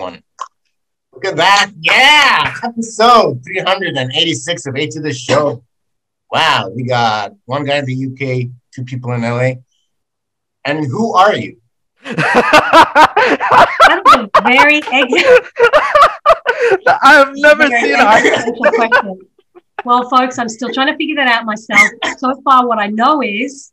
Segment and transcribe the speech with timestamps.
[0.00, 0.22] One.
[1.12, 1.72] Look at that.
[1.78, 2.54] Yeah.
[2.64, 5.62] Episode 386 of A to the Show.
[6.32, 6.70] Wow.
[6.74, 9.56] We got one guy in the UK, two people in LA.
[10.64, 11.60] And who are you?
[12.02, 12.16] That's
[14.14, 14.80] a very
[17.02, 19.20] I've never seen existential question.
[19.84, 21.90] Well, folks, I'm still trying to figure that out myself.
[22.16, 23.70] So far, what I know is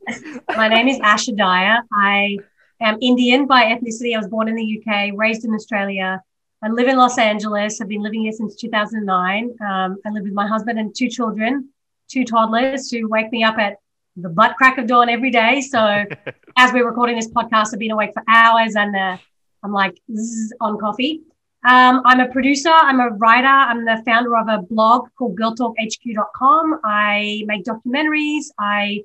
[0.58, 1.84] my name is Asha Dahya.
[1.94, 2.40] I
[2.82, 4.14] am Indian by ethnicity.
[4.16, 6.22] I was born in the UK, raised in Australia.
[6.64, 7.80] I live in Los Angeles.
[7.80, 9.56] I've been living here since 2009.
[9.62, 11.70] Um, I live with my husband and two children,
[12.10, 13.78] two toddlers who wake me up at
[14.16, 15.62] the butt crack of dawn every day.
[15.62, 15.80] So
[16.58, 19.18] as we're recording this podcast, I've been awake for hours and uh,
[19.64, 21.22] I'm like zzz, on coffee.
[21.64, 26.80] Um, I'm a producer, I'm a writer, I'm the founder of a blog called girltalkhq.com.
[26.84, 28.46] I make documentaries.
[28.58, 29.04] I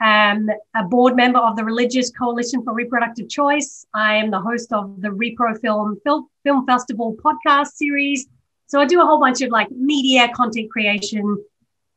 [0.00, 3.86] am a board member of the Religious Coalition for Reproductive Choice.
[3.94, 8.26] I am the host of the Repro Film, Film, Film Festival podcast series.
[8.66, 11.36] So I do a whole bunch of like media content creation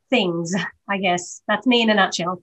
[0.10, 0.54] things,
[0.90, 1.42] I guess.
[1.48, 2.42] That's me in a nutshell.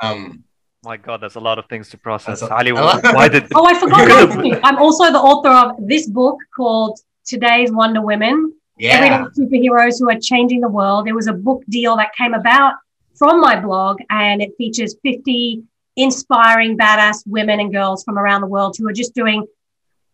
[0.00, 0.44] Um,
[0.84, 2.40] My God, there's a lot of things to process.
[2.40, 3.48] That's a- Ali, why did?
[3.54, 4.60] Oh, I forgot one thing.
[4.62, 8.52] I'm also the author of this book called Today's Wonder Women.
[8.78, 9.26] Everyday yeah.
[9.38, 11.06] superheroes who are changing the world.
[11.06, 12.74] There was a book deal that came about
[13.18, 15.62] from my blog, and it features 50
[15.96, 19.46] inspiring, badass women and girls from around the world who are just doing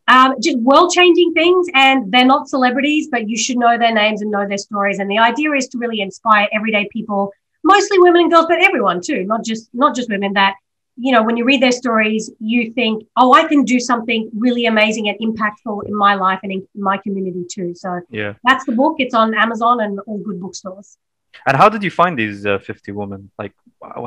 [0.09, 1.67] um, just world changing things.
[1.75, 4.99] And they're not celebrities, but you should know their names and know their stories.
[4.99, 7.33] And the idea is to really inspire everyday people,
[7.65, 10.33] mostly women and girls, but everyone too, not just not just women.
[10.35, 10.55] That
[10.97, 14.67] you know, when you read their stories, you think, oh, I can do something really
[14.67, 17.75] amazing and impactful in my life and in my community too.
[17.75, 18.35] So Yeah.
[18.45, 18.97] that's the book.
[18.99, 20.99] It's on Amazon and all good bookstores.
[21.47, 23.31] And how did you find these uh, 50 women?
[23.39, 23.55] Like,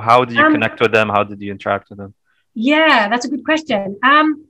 [0.02, 1.10] how- did you Um, connect with them?
[1.10, 2.14] How did you interact with them?
[2.54, 3.98] Yeah, that's a good question.
[4.04, 4.46] Um,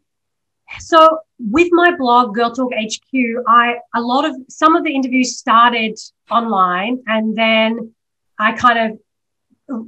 [0.79, 3.09] so with my blog, Girl Talk HQ,
[3.47, 5.97] I a lot of some of the interviews started
[6.29, 7.93] online, and then
[8.39, 8.99] I kind of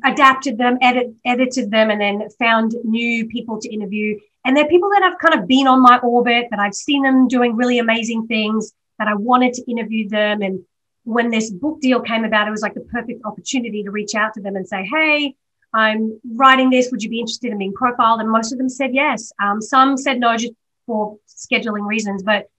[0.04, 4.18] adapted them, edit, edited them, and then found new people to interview.
[4.46, 7.28] And they're people that have kind of been on my orbit, that I've seen them
[7.28, 10.42] doing really amazing things, that I wanted to interview them.
[10.42, 10.64] And
[11.08, 14.34] when this book deal came about, it was like the perfect opportunity to reach out
[14.34, 15.36] to them and say, "Hey,
[15.74, 16.92] I'm writing this.
[16.92, 18.20] Would you be interested in being profiled?
[18.20, 19.32] And most of them said yes.
[19.42, 20.54] Um, some said no, just
[20.86, 22.24] for scheduling reasons.
[22.24, 22.50] But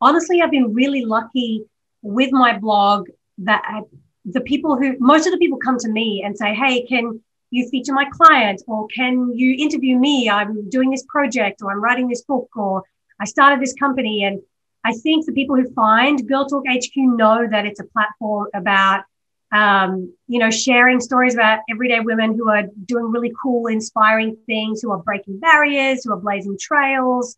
[0.00, 1.64] honestly, I've been really lucky
[2.02, 3.08] with my blog
[3.38, 3.82] that I,
[4.24, 7.20] the people who, most of the people come to me and say, hey, can
[7.50, 8.62] you feature my client?
[8.66, 10.28] Or can you interview me?
[10.28, 12.84] I'm doing this project or I'm writing this book or
[13.20, 14.24] I started this company.
[14.24, 14.40] And
[14.84, 19.04] I think the people who find Girl Talk HQ know that it's a platform about
[19.50, 24.82] um, you know, sharing stories about everyday women who are doing really cool, inspiring things,
[24.82, 27.36] who are breaking barriers, who are blazing trails,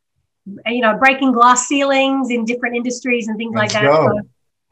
[0.66, 3.94] you know, breaking glass ceilings in different industries and things Let's like that.
[3.94, 4.20] So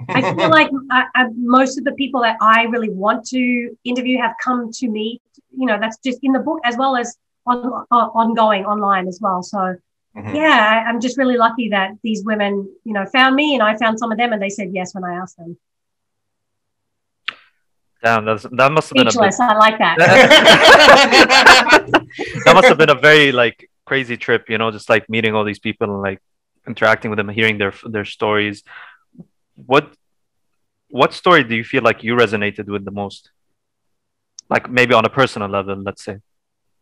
[0.08, 4.18] I feel like I, I, most of the people that I really want to interview
[4.18, 5.20] have come to me.
[5.56, 9.20] You know, that's just in the book as well as on, uh, ongoing online as
[9.20, 9.42] well.
[9.42, 9.76] So
[10.18, 10.34] Mhm.
[10.34, 13.76] yeah, I, I'm just really lucky that these women, you know, found me and I
[13.76, 15.56] found some of them and they said yes when I asked them.
[18.02, 19.40] Damn, that's, that must have been a bit, Speechless.
[19.40, 19.96] I like that.
[22.44, 25.44] that must have been a very like crazy trip, you know, just like meeting all
[25.44, 26.20] these people and like
[26.66, 28.64] interacting with them, hearing their their stories.
[29.54, 29.92] What
[30.90, 33.30] what story do you feel like you resonated with the most?
[34.48, 36.18] Like maybe on a personal level, let's say.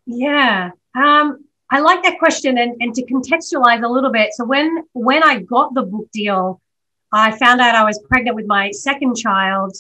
[0.06, 0.70] Yeah.
[0.94, 4.32] Um, I like that question and, and to contextualize a little bit.
[4.34, 6.60] So when when I got the book deal,
[7.12, 9.77] I found out I was pregnant with my second child.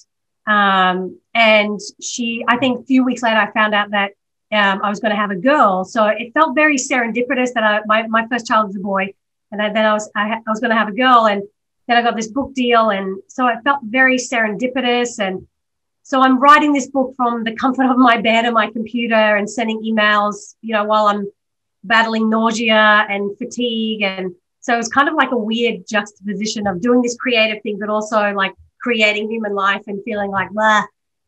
[0.46, 4.12] Um, and she, I think a few weeks later, I found out that
[4.52, 5.84] um, I was going to have a girl.
[5.84, 9.12] So it felt very serendipitous that I, my, my first child was a boy.
[9.50, 11.26] And then, I was, I, I was going to have a girl.
[11.26, 11.42] And
[11.88, 12.90] then I got this book deal.
[12.90, 15.18] And so it felt very serendipitous.
[15.18, 15.46] And
[16.02, 19.50] so I'm writing this book from the comfort of my bed and my computer and
[19.50, 21.26] sending emails, you know, while I'm
[21.86, 24.02] battling nausea and fatigue.
[24.02, 27.88] And so it's kind of like a weird juxtaposition of doing this creative thing, but
[27.88, 30.84] also like creating human life and feeling like, blah.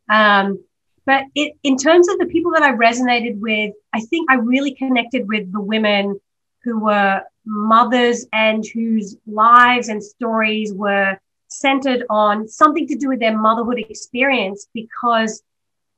[0.09, 0.63] Um,
[1.05, 4.75] but it, in terms of the people that I resonated with, I think I really
[4.75, 6.19] connected with the women
[6.63, 11.17] who were mothers and whose lives and stories were
[11.47, 15.41] centered on something to do with their motherhood experience because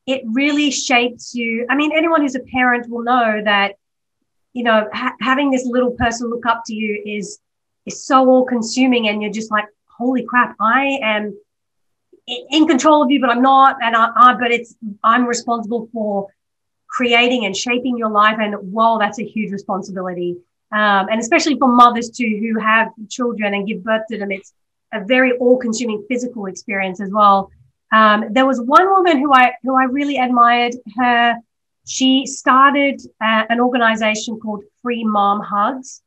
[0.07, 1.65] it really shapes you.
[1.69, 3.75] I mean, anyone who's a parent will know that,
[4.53, 7.39] you know, ha- having this little person look up to you is
[7.85, 9.65] is so all consuming, and you're just like,
[9.97, 11.37] holy crap, I am
[12.27, 16.27] in control of you, but I'm not, and I, I but it's I'm responsible for
[16.87, 20.37] creating and shaping your life, and whoa, that's a huge responsibility.
[20.71, 24.53] Um, and especially for mothers too who have children and give birth to them, it's
[24.93, 27.49] a very all-consuming physical experience as well.
[27.91, 30.75] Um, there was one woman who I who I really admired.
[30.95, 31.35] Her,
[31.85, 36.01] she started uh, an organization called Free Mom Hugs,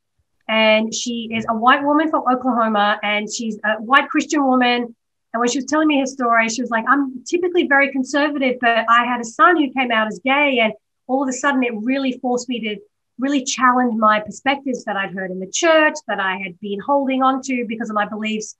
[0.48, 4.94] and she is a white woman from Oklahoma, and she's a white Christian woman.
[5.32, 8.58] And when she was telling me her story, she was like, "I'm typically very conservative,
[8.60, 10.72] but I had a son who came out as gay, and
[11.06, 12.76] all of a sudden, it really forced me to."
[13.16, 17.22] really challenge my perspectives that I'd heard in the church that I had been holding
[17.22, 18.56] on to because of my beliefs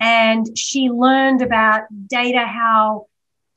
[0.00, 3.06] and she learned about data how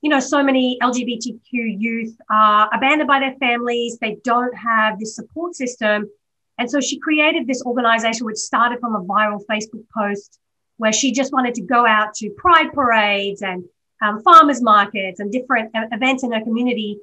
[0.01, 5.15] you know so many lgbtq youth are abandoned by their families they don't have this
[5.15, 6.09] support system
[6.57, 10.39] and so she created this organization which started from a viral facebook post
[10.77, 13.63] where she just wanted to go out to pride parades and
[14.01, 16.97] um, farmers markets and different events in her community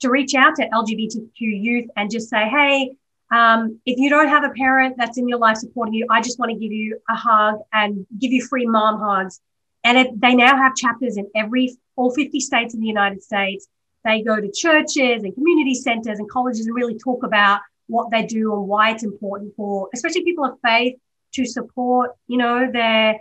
[0.00, 2.96] to reach out to lgbtq youth and just say hey
[3.30, 6.38] um, if you don't have a parent that's in your life supporting you, I just
[6.38, 9.40] want to give you a hug and give you free mom hugs.
[9.84, 13.68] And it, they now have chapters in every all 50 states in the United States.
[14.04, 18.24] They go to churches and community centers and colleges and really talk about what they
[18.26, 20.96] do and why it's important for, especially people of faith,
[21.34, 23.20] to support, you know, their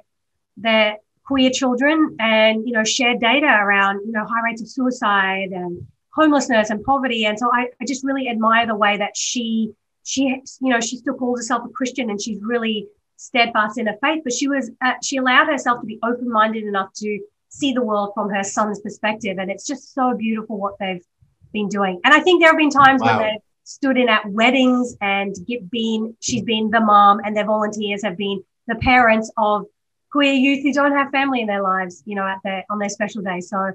[0.57, 5.50] their queer children and you know share data around you know high rates of suicide
[5.51, 7.25] and homelessness and poverty.
[7.25, 9.74] And so I, I just really admire the way that she
[10.04, 12.88] she, you know, she still calls herself a Christian and she's really
[13.18, 16.63] steadfast in her faith, but she was, uh, she allowed herself to be open minded
[16.65, 17.19] enough to
[17.50, 19.38] see the world from her son's perspective.
[19.38, 21.04] And it's just so beautiful what they've
[21.51, 22.00] been doing.
[22.04, 23.18] And I think there have been times wow.
[23.18, 27.45] when they've stood in at weddings and get, been, she's been the mom and their
[27.45, 29.65] volunteers have been the parents of
[30.12, 32.89] queer youth who don't have family in their lives, you know, at their, on their
[32.89, 33.39] special day.
[33.39, 33.74] So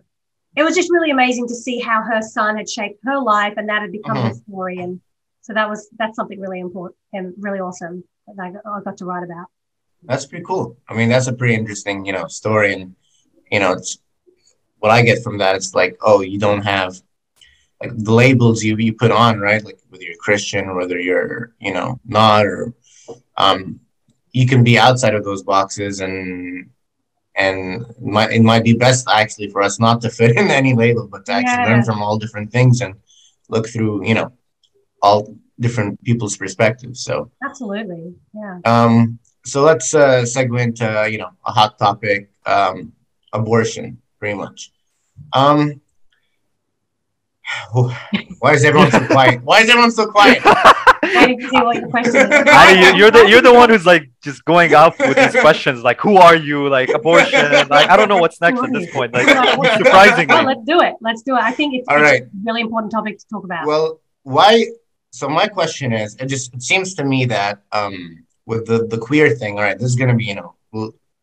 [0.56, 3.68] it was just really amazing to see how her son had shaped her life and
[3.68, 4.28] that had become mm-hmm.
[4.28, 4.78] her story.
[4.78, 5.00] And
[5.40, 8.04] so that was that's something really important and really awesome
[8.36, 9.46] that I, I got to write about.
[10.02, 10.76] That's pretty cool.
[10.88, 12.94] I mean, that's a pretty interesting, you know, story, and
[13.50, 13.98] you know, it's
[14.78, 15.56] what I get from that.
[15.56, 17.00] It's like, oh, you don't have
[17.80, 19.64] like the labels you you put on, right?
[19.64, 22.74] Like whether you're Christian or whether you're, you know, not, or
[23.36, 23.80] um,
[24.32, 26.70] you can be outside of those boxes, and
[27.34, 30.74] and it might, it might be best actually for us not to fit in any
[30.74, 31.76] label, but to actually yeah.
[31.76, 32.94] learn from all different things and
[33.48, 34.32] look through, you know,
[35.02, 37.04] all different people's perspectives.
[37.04, 38.60] So absolutely, yeah.
[38.64, 42.92] Um, so let's uh, segue into uh, you know a hot topic, um,
[43.32, 44.72] abortion, pretty much.
[45.32, 45.80] Um,
[47.72, 49.42] why is everyone so quiet?
[49.44, 50.40] Why is everyone so quiet?
[50.44, 52.30] I, you question
[52.96, 56.16] you're the you're the one who's like just going off with these questions like who
[56.16, 59.26] are you like abortion like I don't know what's next at this point like
[59.78, 60.34] surprisingly.
[60.34, 60.94] Well, let's do it.
[61.00, 61.42] Let's do it.
[61.42, 62.22] I think it's, All right.
[62.22, 63.66] a really important topic to talk about.
[63.66, 64.66] Well, why
[65.10, 68.98] so my question is, it just it seems to me that um, with the the
[68.98, 70.54] queer thing, all right, this is going to be you know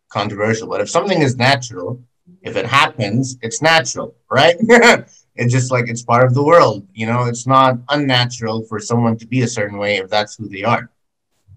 [0.10, 2.02] controversial, but if something is natural,
[2.42, 4.56] if it happens, it's natural, right?
[5.36, 7.26] it's just like it's part of the world, you know.
[7.26, 10.90] It's not unnatural for someone to be a certain way if that's who they are,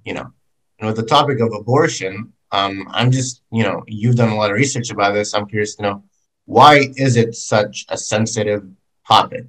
[0.05, 0.33] you know.
[0.79, 4.51] And with the topic of abortion, um, I'm just you know you've done a lot
[4.51, 5.35] of research about this.
[5.35, 6.03] I'm curious to know
[6.45, 8.67] why is it such a sensitive
[9.07, 9.47] topic?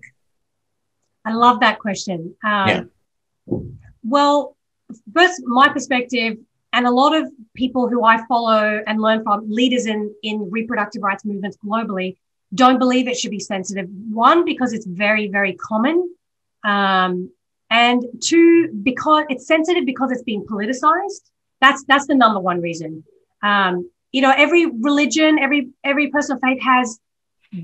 [1.29, 2.35] I love that question.
[2.43, 2.81] Um, yeah.
[4.03, 4.57] Well,
[5.13, 6.37] first, my perspective,
[6.73, 11.03] and a lot of people who I follow and learn from, leaders in, in reproductive
[11.03, 12.17] rights movements globally,
[12.55, 13.87] don't believe it should be sensitive.
[14.11, 15.97] One, because it's very, very common.
[16.63, 17.31] Um,
[17.69, 21.29] and two, because it's sensitive because it's being politicized.
[21.61, 23.03] That's that's the number one reason.
[23.43, 26.99] Um, you know, every religion, every every person of faith has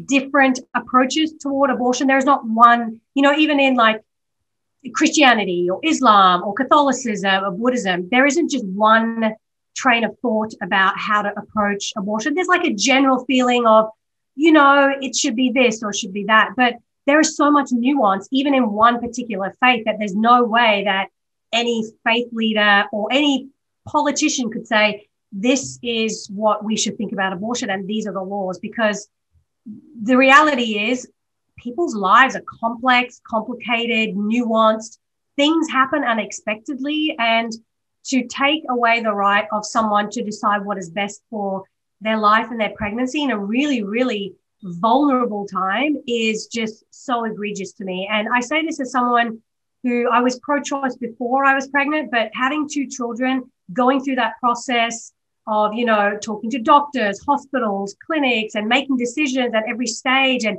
[0.06, 2.08] different approaches toward abortion.
[2.08, 4.02] There's not one, you know, even in like
[4.94, 9.36] Christianity or Islam or Catholicism or Buddhism, there isn't just one
[9.76, 12.34] train of thought about how to approach abortion.
[12.34, 13.90] There's like a general feeling of,
[14.36, 16.52] you know, it should be this or should be that.
[16.56, 16.76] But
[17.06, 21.10] there is so much nuance, even in one particular faith, that there's no way that
[21.54, 23.50] any faith leader or any
[23.88, 28.22] politician could say, this is what we should think about abortion and these are the
[28.22, 29.10] laws because
[30.02, 31.08] the reality is
[31.58, 34.98] people's lives are complex, complicated, nuanced.
[35.36, 37.16] Things happen unexpectedly.
[37.18, 37.52] And
[38.06, 41.64] to take away the right of someone to decide what is best for
[42.02, 47.74] their life and their pregnancy in a really, really vulnerable time is just so egregious
[47.74, 48.08] to me.
[48.12, 49.42] And I say this as someone
[49.84, 54.16] who I was pro choice before I was pregnant, but having two children, going through
[54.16, 55.14] that process,
[55.48, 60.44] of, you know, talking to doctors, hospitals, clinics, and making decisions at every stage.
[60.44, 60.58] And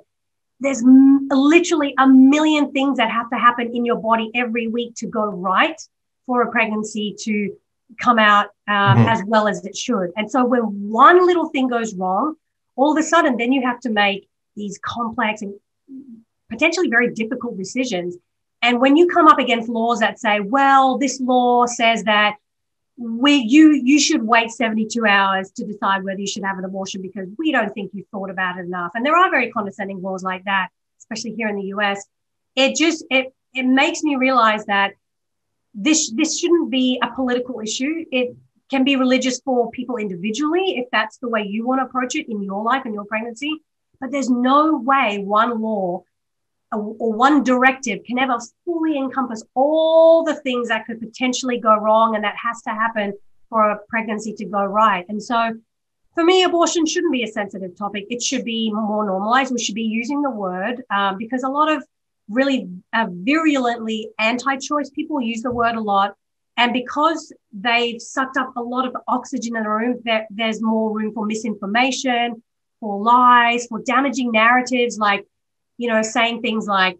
[0.61, 4.95] there's m- literally a million things that have to happen in your body every week
[4.97, 5.81] to go right
[6.27, 7.57] for a pregnancy to
[8.01, 9.09] come out um, mm-hmm.
[9.09, 10.11] as well as it should.
[10.17, 12.35] And so when one little thing goes wrong,
[12.77, 15.55] all of a sudden, then you have to make these complex and
[16.51, 18.17] potentially very difficult decisions.
[18.63, 22.37] And when you come up against laws that say, well, this law says that
[22.97, 27.03] we you you should wait 72 hours to decide whether you should have an abortion
[27.03, 28.93] because we don't think you've thought about it enough.
[28.95, 32.07] And there are very condescending laws like that, especially here in the US.
[32.55, 34.93] It just it it makes me realize that
[35.75, 38.07] this this shouldn't be a political issue.
[38.11, 38.35] It
[38.71, 42.31] can be religious for people individually if that's the way you want to approach it
[42.31, 43.63] in your life and your pregnancy.
[44.01, 46.05] But there's no way one law
[46.77, 52.15] or one directive can ever fully encompass all the things that could potentially go wrong
[52.15, 53.13] and that has to happen
[53.49, 55.05] for a pregnancy to go right.
[55.09, 55.55] And so
[56.15, 58.07] for me, abortion shouldn't be a sensitive topic.
[58.09, 59.53] It should be more normalized.
[59.53, 61.85] We should be using the word um, because a lot of
[62.29, 66.15] really uh, virulently anti choice people use the word a lot.
[66.57, 70.91] And because they've sucked up a lot of oxygen in the room, there, there's more
[70.91, 72.43] room for misinformation,
[72.81, 75.27] for lies, for damaging narratives like
[75.77, 76.99] you know, saying things like,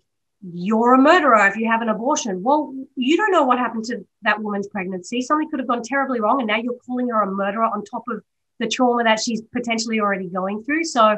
[0.53, 2.43] you're a murderer if you have an abortion.
[2.43, 5.23] Well, you don't know what happened to that woman's pregnancy.
[5.23, 8.05] Something could have gone terribly wrong, and now you're calling her a murderer on top
[8.09, 8.23] of
[8.61, 10.85] the trauma that she's potentially already going through.
[10.85, 11.17] So,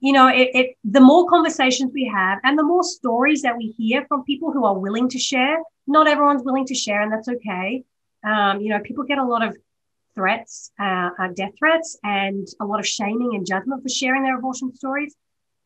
[0.00, 3.74] you know, it, it the more conversations we have and the more stories that we
[3.78, 5.58] hear from people who are willing to share.
[5.86, 7.84] Not everyone's willing to share, and that's okay.
[8.24, 9.56] Um, you know, people get a lot of
[10.14, 14.38] threats, uh, uh, death threats, and a lot of shaming and judgment for sharing their
[14.38, 15.14] abortion stories.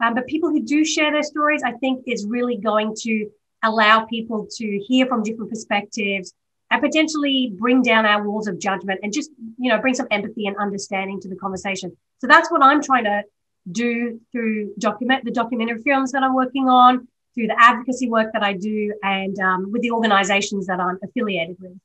[0.00, 3.30] Um, but people who do share their stories, I think, is really going to
[3.62, 6.32] allow people to hear from different perspectives
[6.70, 10.46] and potentially bring down our walls of judgment and just, you know, bring some empathy
[10.46, 11.96] and understanding to the conversation.
[12.18, 13.22] So that's what I'm trying to
[13.70, 18.42] do through document the documentary films that I'm working on, through the advocacy work that
[18.42, 21.78] I do, and um, with the organizations that I'm affiliated with.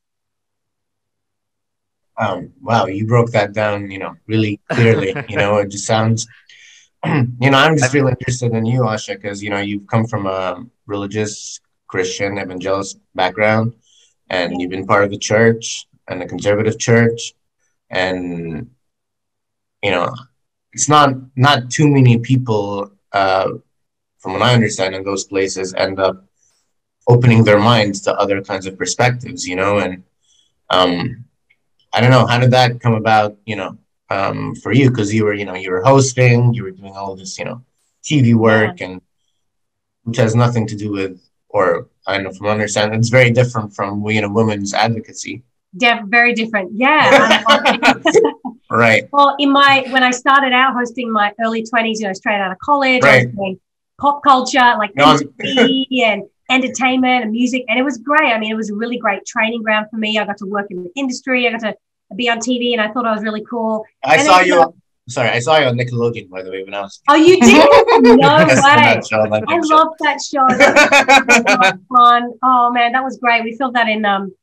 [2.16, 5.14] Um, wow, you broke that down, you know, really clearly.
[5.28, 6.28] you know, it just sounds
[7.40, 10.26] you know, I'm just really interested in you, Asha, because you know you've come from
[10.26, 13.74] a religious Christian evangelist background,
[14.30, 17.34] and you've been part of the church and the conservative church,
[17.90, 18.70] and
[19.82, 20.14] you know,
[20.72, 23.48] it's not not too many people, uh,
[24.18, 26.24] from what I understand, in those places end up
[27.06, 30.02] opening their minds to other kinds of perspectives, you know, and
[30.70, 31.24] um,
[31.92, 33.76] I don't know how did that come about, you know
[34.10, 37.16] um, for you because you were, you know, you were hosting, you were doing all
[37.16, 37.62] this, you know,
[38.02, 38.86] TV work, yeah.
[38.86, 39.00] and
[40.04, 43.74] which has nothing to do with, or I don't know from understanding, it's very different
[43.74, 45.42] from you know women's advocacy.
[45.72, 46.72] Yeah, very different.
[46.74, 47.42] Yeah.
[48.70, 49.08] right.
[49.12, 52.52] Well, in my when I started out hosting my early twenties, you know, straight out
[52.52, 53.22] of college, right.
[53.22, 53.60] I was doing
[53.98, 58.32] pop culture like no, and entertainment and music, and it was great.
[58.32, 60.18] I mean, it was a really great training ground for me.
[60.18, 61.48] I got to work in the industry.
[61.48, 61.74] I got to
[62.16, 63.84] be on TV, and I thought I was really cool.
[64.04, 64.74] I and saw you.
[65.06, 67.00] Sorry, I saw you on Nickelodeon, by the way, when I was.
[67.08, 67.52] Oh, you did?
[68.02, 68.54] no way!
[68.56, 70.46] I love that show.
[70.48, 72.32] That fun.
[72.42, 73.44] Oh man, that was great.
[73.44, 74.34] We filmed that in um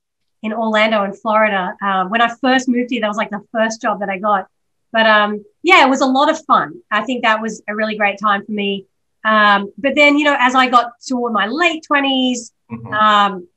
[0.43, 1.75] in Orlando, in Florida.
[1.81, 4.47] Um, when I first moved here, that was like the first job that I got.
[4.91, 6.81] But um, yeah, it was a lot of fun.
[6.91, 8.85] I think that was a really great time for me.
[9.23, 12.93] Um, but then, you know, as I got toward my late 20s, mm-hmm.
[12.93, 13.47] um,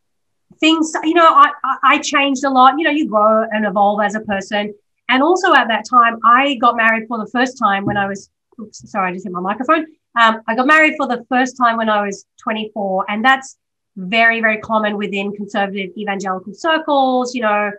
[0.61, 1.51] things, you know, I,
[1.83, 2.75] I changed a lot.
[2.79, 4.75] You know, you grow and evolve as a person.
[5.09, 8.31] And also at that time, I got married for the first time when I was,
[8.61, 9.87] oops, sorry, I just hit my microphone.
[10.19, 13.07] Um, I got married for the first time when I was 24.
[13.11, 13.57] And that's
[13.97, 17.35] very, very common within conservative evangelical circles.
[17.35, 17.71] You know,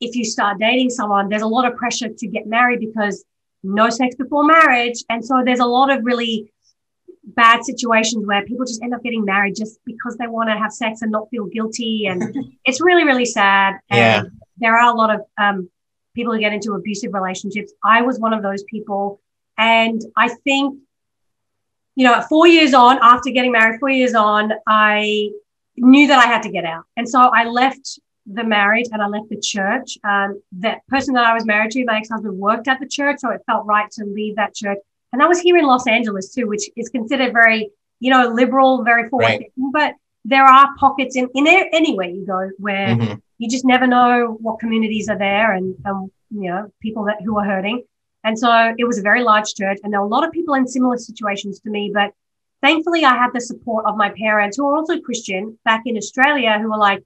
[0.00, 3.24] if you start dating someone, there's a lot of pressure to get married because
[3.62, 5.04] no sex before marriage.
[5.08, 6.52] And so there's a lot of really
[7.34, 10.72] bad situations where people just end up getting married just because they want to have
[10.72, 12.06] sex and not feel guilty.
[12.06, 12.34] And
[12.64, 13.74] it's really, really sad.
[13.90, 14.30] And yeah.
[14.58, 15.70] there are a lot of um,
[16.14, 17.72] people who get into abusive relationships.
[17.84, 19.20] I was one of those people.
[19.58, 20.78] And I think,
[21.94, 25.30] you know, four years on, after getting married, four years on, I
[25.76, 26.84] knew that I had to get out.
[26.96, 29.98] And so I left the marriage and I left the church.
[30.04, 33.20] Um, that person that I was married to, my ex husband, worked at the church.
[33.20, 34.78] So it felt right to leave that church
[35.12, 38.82] and I was here in Los Angeles too, which is considered very, you know, liberal,
[38.82, 39.52] very forward right.
[39.72, 43.14] But there are pockets in, in anywhere you go where mm-hmm.
[43.38, 47.38] you just never know what communities are there and, um, you know, people that who
[47.38, 47.84] are hurting.
[48.24, 50.54] And so it was a very large church and there were a lot of people
[50.54, 51.90] in similar situations to me.
[51.92, 52.12] But
[52.62, 56.58] thankfully I had the support of my parents who are also Christian back in Australia
[56.60, 57.02] who were like,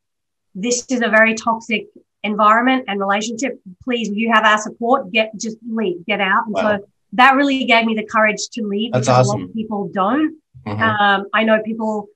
[0.54, 1.86] this is a very toxic
[2.22, 3.60] environment and relationship.
[3.82, 5.12] Please, you have our support.
[5.12, 6.46] Get just leave, get out.
[6.46, 6.78] And wow.
[6.78, 9.40] so that really gave me the courage to leave That's because awesome.
[9.40, 10.40] a lot of people don't.
[10.66, 10.82] Mm-hmm.
[10.82, 12.08] Um, I know people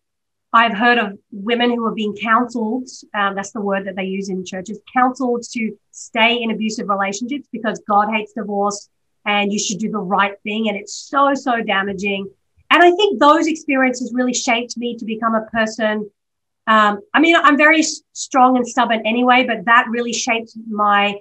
[0.52, 2.88] I've heard of women who are being counseled.
[3.14, 7.46] Um, that's the word that they use in churches counseled to stay in abusive relationships
[7.52, 8.88] because God hates divorce
[9.24, 10.68] and you should do the right thing.
[10.68, 12.28] And it's so, so damaging.
[12.70, 16.10] And I think those experiences really shaped me to become a person.
[16.66, 21.20] Um, I mean, I'm very strong and stubborn anyway, but that really shaped my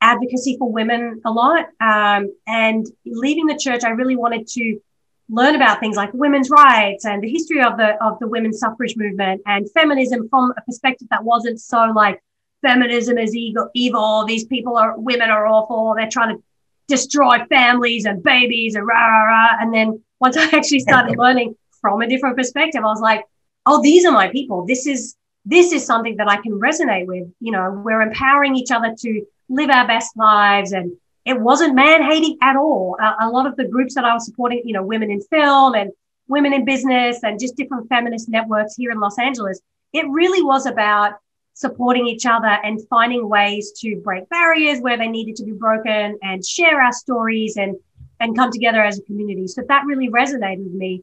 [0.00, 1.66] advocacy for women a lot.
[1.80, 4.80] Um, and leaving the church, I really wanted to
[5.28, 8.96] learn about things like women's rights and the history of the of the women's suffrage
[8.96, 12.20] movement and feminism from a perspective that wasn't so like
[12.62, 14.24] feminism is evil, evil.
[14.26, 15.94] These people are women are awful.
[15.96, 16.42] They're trying to
[16.88, 19.56] destroy families and babies and rah rah rah.
[19.60, 23.24] And then once I actually started learning from a different perspective, I was like,
[23.66, 24.66] oh, these are my people.
[24.66, 25.16] This is
[25.46, 27.28] this is something that I can resonate with.
[27.40, 30.92] You know, we're empowering each other to live our best lives and
[31.26, 32.96] it wasn't man hating at all.
[33.20, 35.90] a lot of the groups that I was supporting, you know, women in film and
[36.28, 39.60] women in business and just different feminist networks here in Los Angeles,
[39.92, 41.14] it really was about
[41.54, 46.18] supporting each other and finding ways to break barriers where they needed to be broken
[46.22, 47.76] and share our stories and
[48.20, 49.46] and come together as a community.
[49.46, 51.02] So that really resonated with me.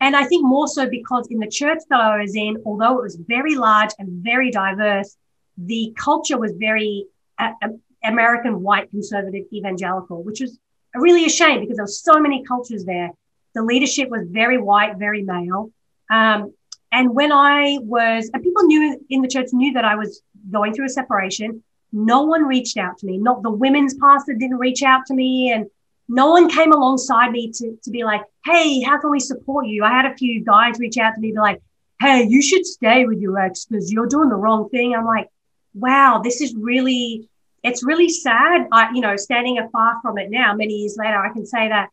[0.00, 3.02] And I think more so because in the church that I was in, although it
[3.02, 5.16] was very large and very diverse,
[5.58, 7.06] the culture was very
[7.38, 7.52] uh,
[8.04, 10.58] American white conservative evangelical, which was
[10.94, 13.10] really a shame because there were so many cultures there.
[13.54, 15.70] The leadership was very white, very male.
[16.10, 16.52] Um,
[16.92, 20.74] and when I was, and people knew in the church knew that I was going
[20.74, 21.62] through a separation.
[21.92, 23.18] No one reached out to me.
[23.18, 25.66] Not the women's pastor didn't reach out to me, and
[26.08, 29.84] no one came alongside me to, to be like, hey, how can we support you?
[29.84, 31.62] I had a few guys reach out to me, be like,
[32.00, 34.94] hey, you should stay with your ex because you're doing the wrong thing.
[34.94, 35.28] I'm like,
[35.72, 37.28] wow, this is really
[37.64, 38.68] it's really sad.
[38.70, 41.88] I, you know, standing afar from it now, many years later, I can say that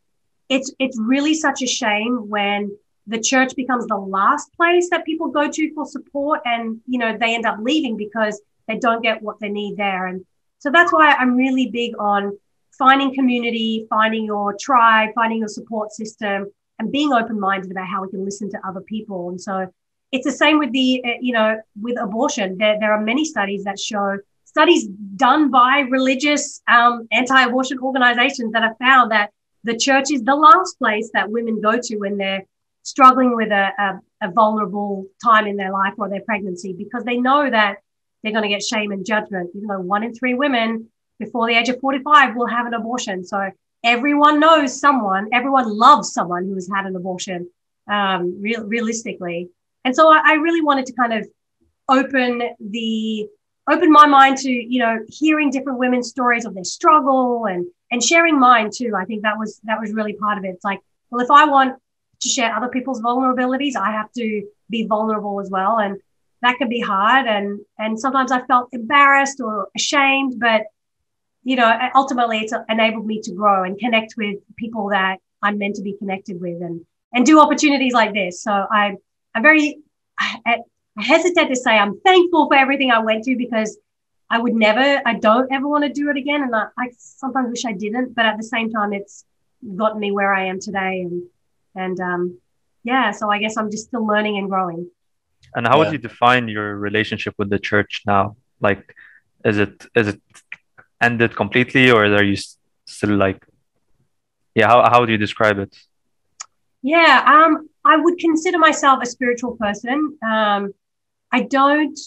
[0.48, 2.76] it's it's really such a shame when
[3.06, 7.16] the church becomes the last place that people go to for support, and you know
[7.18, 10.06] they end up leaving because they don't get what they need there.
[10.06, 10.24] And
[10.58, 12.38] so that's why I'm really big on
[12.78, 18.02] finding community, finding your tribe, finding your support system, and being open minded about how
[18.02, 19.30] we can listen to other people.
[19.30, 19.72] And so
[20.12, 22.58] it's the same with the, uh, you know, with abortion.
[22.58, 24.18] There, there are many studies that show
[24.52, 24.86] studies
[25.16, 29.30] done by religious um, anti-abortion organizations that have found that
[29.64, 32.44] the church is the last place that women go to when they're
[32.82, 37.16] struggling with a, a, a vulnerable time in their life or their pregnancy because they
[37.16, 37.76] know that
[38.22, 40.88] they're going to get shame and judgment even though one in three women
[41.18, 43.24] before the age of 45 will have an abortion.
[43.24, 43.50] So
[43.84, 47.48] everyone knows someone everyone loves someone who has had an abortion
[47.90, 49.48] um, real, realistically.
[49.84, 51.26] And so I, I really wanted to kind of
[51.88, 53.28] open the
[53.70, 58.02] opened my mind to you know hearing different women's stories of their struggle and and
[58.02, 58.94] sharing mine too.
[58.96, 60.48] I think that was that was really part of it.
[60.48, 61.78] It's like well if i want
[62.20, 65.78] to share other people's vulnerabilities i have to be vulnerable as well.
[65.78, 66.00] And
[66.40, 67.26] that can be hard.
[67.26, 70.62] And and sometimes i felt embarrassed or ashamed but
[71.44, 75.74] you know ultimately it's enabled me to grow and connect with people that i'm meant
[75.74, 78.42] to be connected with and and do opportunities like this.
[78.42, 78.96] So i
[79.34, 79.78] i'm very
[80.98, 83.78] I hesitate to say I'm thankful for everything I went through because
[84.28, 86.42] I would never, I don't ever want to do it again.
[86.42, 89.24] And I, I sometimes wish I didn't, but at the same time, it's
[89.76, 91.02] gotten me where I am today.
[91.02, 91.22] And,
[91.74, 92.38] and, um,
[92.84, 94.90] yeah, so I guess I'm just still learning and growing.
[95.54, 95.84] And how yeah.
[95.84, 98.36] would you define your relationship with the church now?
[98.60, 98.94] Like,
[99.44, 100.20] is it, is it
[101.00, 102.36] ended completely or are you
[102.86, 103.44] still like,
[104.54, 105.76] yeah, how, how would you describe it?
[106.82, 110.18] Yeah, um, I would consider myself a spiritual person.
[110.22, 110.72] Um,
[111.32, 111.98] I don't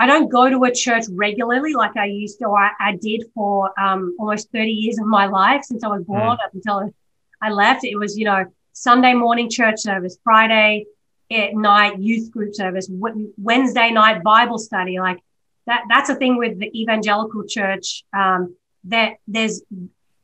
[0.00, 2.50] I don't go to a church regularly like I used to.
[2.50, 6.20] I, I did for um, almost 30 years of my life since I was born
[6.20, 6.32] mm.
[6.32, 6.92] up until
[7.40, 7.84] I left.
[7.84, 10.86] It was, you know, Sunday morning church service, Friday
[11.30, 14.98] at night youth group service, Wednesday night Bible study.
[14.98, 15.20] Like
[15.66, 18.04] that, that's a thing with the evangelical church.
[18.12, 19.62] Um, that there's,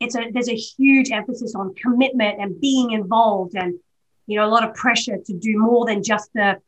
[0.01, 3.79] it's a, there's a huge emphasis on commitment and being involved and,
[4.27, 6.61] you know, a lot of pressure to do more than just the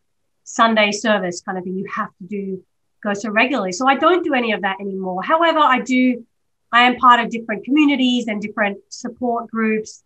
[0.52, 1.78] Sunday service kind of thing.
[1.78, 2.62] You have to do
[3.02, 3.72] go so regularly.
[3.72, 5.22] So I don't do any of that anymore.
[5.22, 6.24] However, I do.
[6.70, 10.04] I am part of different communities and different support groups.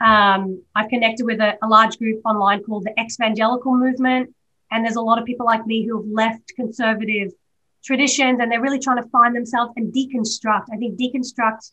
[0.00, 4.34] Um, I've connected with a, a, large group online called the Exvangelical Movement,
[4.70, 7.32] and there's a lot of people like me who have left conservative
[7.84, 10.66] traditions, and they're really trying to find themselves and deconstruct.
[10.72, 11.70] I think deconstruct,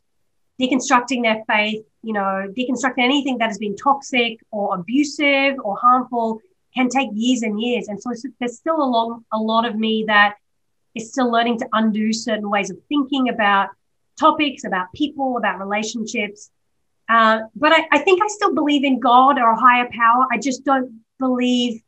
[0.61, 6.41] deconstructing their faith, you know, deconstructing anything that has been toxic or abusive or harmful
[6.75, 7.87] can take years and years.
[7.87, 10.35] And so there's still a long, a lot of me that
[10.95, 13.69] is still learning to undo certain ways of thinking about
[14.19, 16.49] topics, about people, about relationships.
[17.09, 20.27] Uh, but I, I think I still believe in God or a higher power.
[20.31, 21.81] I just don't believe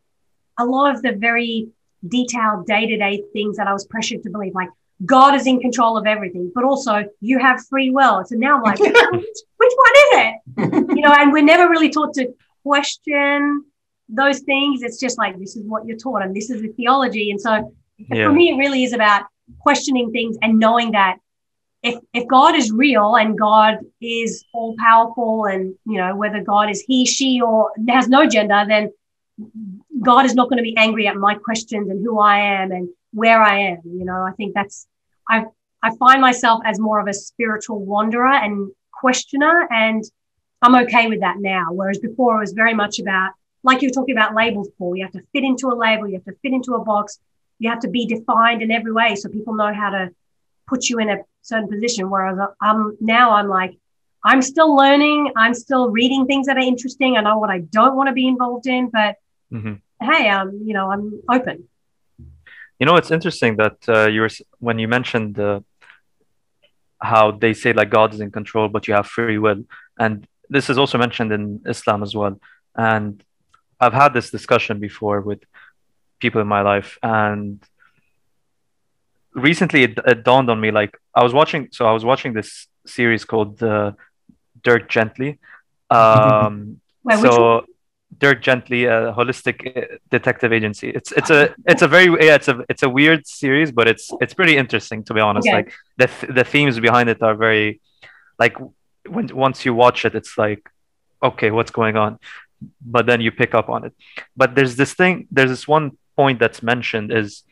[0.58, 1.70] a lot of the very
[2.08, 4.70] detailed day to day things that I was pressured to believe, like
[5.06, 8.24] God is in control of everything, but also you have free will.
[8.26, 8.92] So now I'm like, which,
[9.58, 10.36] which one is it?
[10.96, 13.66] you know, and we're never really taught to question
[14.10, 14.84] those things.
[14.84, 17.32] It's just like, this is what you're taught and this is the theology.
[17.32, 18.28] And so yeah.
[18.28, 19.26] for me, it really is about
[19.60, 21.18] questioning things and knowing that
[21.84, 26.70] if, if God is real and God is all powerful and, you know, whether God
[26.70, 28.92] is he, she, or has no gender, then
[30.02, 32.90] God is not going to be angry at my questions and who I am and
[33.12, 33.82] where I am.
[33.86, 34.88] You know, I think that's
[35.30, 35.46] I
[35.84, 40.04] I find myself as more of a spiritual wanderer and questioner, and
[40.62, 41.68] I'm okay with that now.
[41.72, 43.32] Whereas before, it was very much about
[43.66, 44.96] like you were talking about labels, Paul.
[44.96, 47.20] You have to fit into a label, you have to fit into a box,
[47.60, 50.12] you have to be defined in every way so people know how to
[50.68, 52.10] put you in a certain position.
[52.10, 53.78] Whereas I'm now I'm like
[54.24, 55.32] I'm still learning.
[55.36, 57.16] I'm still reading things that are interesting.
[57.16, 59.18] I know what I don't want to be involved in, but
[59.54, 59.76] mm-hmm.
[60.02, 61.68] hey, um, you know, I'm open.
[62.80, 65.60] You know, it's interesting that uh, you were when you mentioned uh,
[67.00, 69.64] how they say like God is in control, but you have free will,
[69.98, 72.40] and this is also mentioned in Islam as well.
[72.76, 73.24] And
[73.80, 75.44] I've had this discussion before with
[76.20, 77.60] people in my life, and
[79.34, 81.70] recently it, it dawned on me like I was watching.
[81.72, 83.92] So I was watching this series called uh,
[84.64, 85.40] Dirk Gently.
[85.90, 87.66] Um, Wait, so
[88.18, 90.90] Dirk Gently, a holistic uh, detective agency.
[90.90, 94.10] It's it's a it's a very yeah it's a it's a weird series, but it's
[94.22, 95.48] it's pretty interesting to be honest.
[95.48, 95.58] Okay.
[95.58, 97.82] Like the the themes behind it are very
[98.40, 98.56] like
[99.08, 100.70] when once you watch it, it's like
[101.22, 102.20] okay, what's going on?
[102.86, 103.94] But then you pick up on it.
[104.36, 105.28] But there's this thing.
[105.32, 107.44] There's this one point that's mentioned is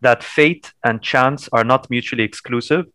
[0.00, 2.86] that fate and chance are not mutually exclusive.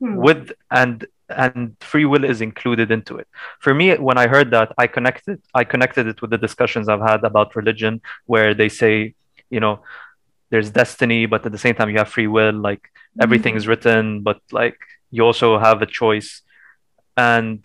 [0.00, 0.16] Hmm.
[0.16, 3.28] With and and free will is included into it
[3.60, 7.02] for me when i heard that i connected i connected it with the discussions i've
[7.02, 9.14] had about religion where they say
[9.50, 9.80] you know
[10.50, 13.22] there's destiny but at the same time you have free will like mm-hmm.
[13.22, 14.78] everything is written but like
[15.10, 16.42] you also have a choice
[17.16, 17.62] and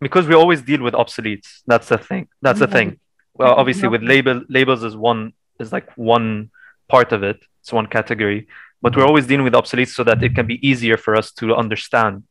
[0.00, 1.62] because we always deal with obsoletes.
[1.66, 2.28] That's the thing.
[2.42, 2.98] That's the thing.
[3.34, 6.50] Well obviously with label labels is one is like one
[6.88, 7.38] part of it.
[7.60, 8.46] It's one category.
[8.82, 11.54] But we're always dealing with obsolete so that it can be easier for us to
[11.54, 12.24] understand.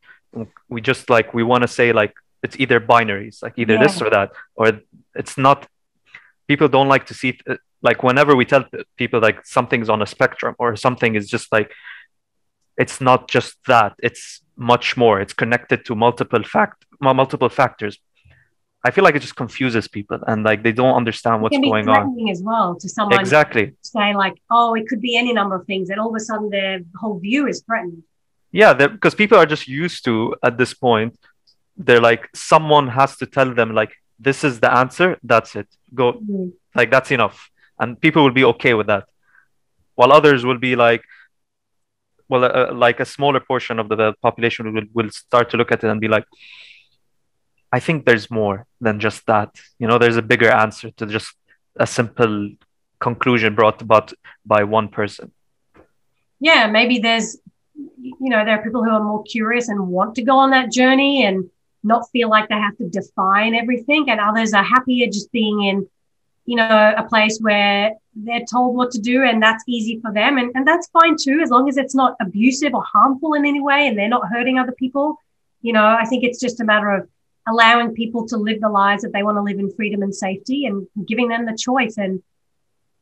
[0.69, 3.83] We just like we want to say like it's either binaries like either yeah.
[3.83, 4.79] this or that or
[5.15, 5.67] it's not
[6.47, 7.39] people don't like to see
[7.81, 8.63] like whenever we tell
[8.97, 11.71] people like something's on a spectrum or something is just like
[12.77, 17.99] it's not just that it's much more it's connected to multiple fact multiple factors
[18.85, 22.29] I feel like it just confuses people and like they don't understand what's going on.
[22.29, 25.89] as well to someone exactly say like, oh, it could be any number of things,
[25.89, 28.03] and all of a sudden their whole view is threatened.
[28.51, 31.17] Yeah, because people are just used to at this point.
[31.77, 35.17] They're like, someone has to tell them like, this is the answer.
[35.23, 35.67] That's it.
[35.93, 36.49] Go, mm-hmm.
[36.75, 39.05] like that's enough, and people will be okay with that.
[39.95, 41.01] While others will be like,
[42.29, 45.71] well, uh, uh like a smaller portion of the, population will, will start to look
[45.71, 46.25] at it and be like,
[47.71, 49.49] I think there's more than just that.
[49.79, 51.33] You know, there's a bigger answer to just
[51.77, 52.51] a simple
[52.99, 54.13] conclusion brought about
[54.45, 55.31] by one person.
[56.39, 57.37] Yeah, maybe there's,
[57.75, 60.71] you know, there are people who are more curious and want to go on that
[60.71, 61.49] journey and
[61.83, 65.87] not feel like they have to define everything, and others are happier just being in,
[66.45, 70.37] you know, a place where they're told what to do and that's easy for them,
[70.37, 73.61] and and that's fine too, as long as it's not abusive or harmful in any
[73.61, 75.17] way, and they're not hurting other people.
[75.61, 77.09] You know, I think it's just a matter of
[77.47, 80.65] allowing people to live the lives that they want to live in freedom and safety
[80.65, 81.97] and giving them the choice.
[81.97, 82.23] And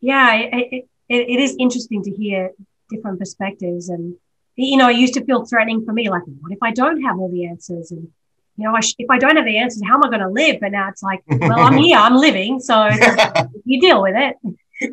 [0.01, 2.51] yeah, it, it, it is interesting to hear
[2.89, 3.89] different perspectives.
[3.89, 4.15] And,
[4.55, 7.19] you know, it used to feel threatening for me, like, what if I don't have
[7.19, 7.91] all the answers?
[7.91, 8.11] And,
[8.57, 10.29] you know, I sh- if I don't have the answers, how am I going to
[10.29, 10.59] live?
[10.61, 12.59] But now it's like, well, I'm here, I'm living.
[12.59, 12.89] So
[13.65, 14.35] you deal with it.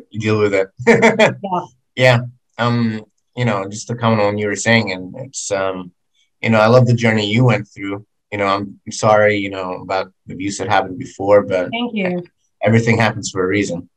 [0.09, 0.69] You deal with it.
[1.43, 1.65] yeah.
[1.95, 2.19] Yeah.
[2.57, 5.91] Um, you know, just to comment on what you were saying, and it's, um,
[6.41, 9.49] you know, I love the journey you went through you know, I'm, I'm sorry, you
[9.49, 12.23] know, about the abuse that happened before, but thank you.
[12.61, 13.89] Everything happens for a reason.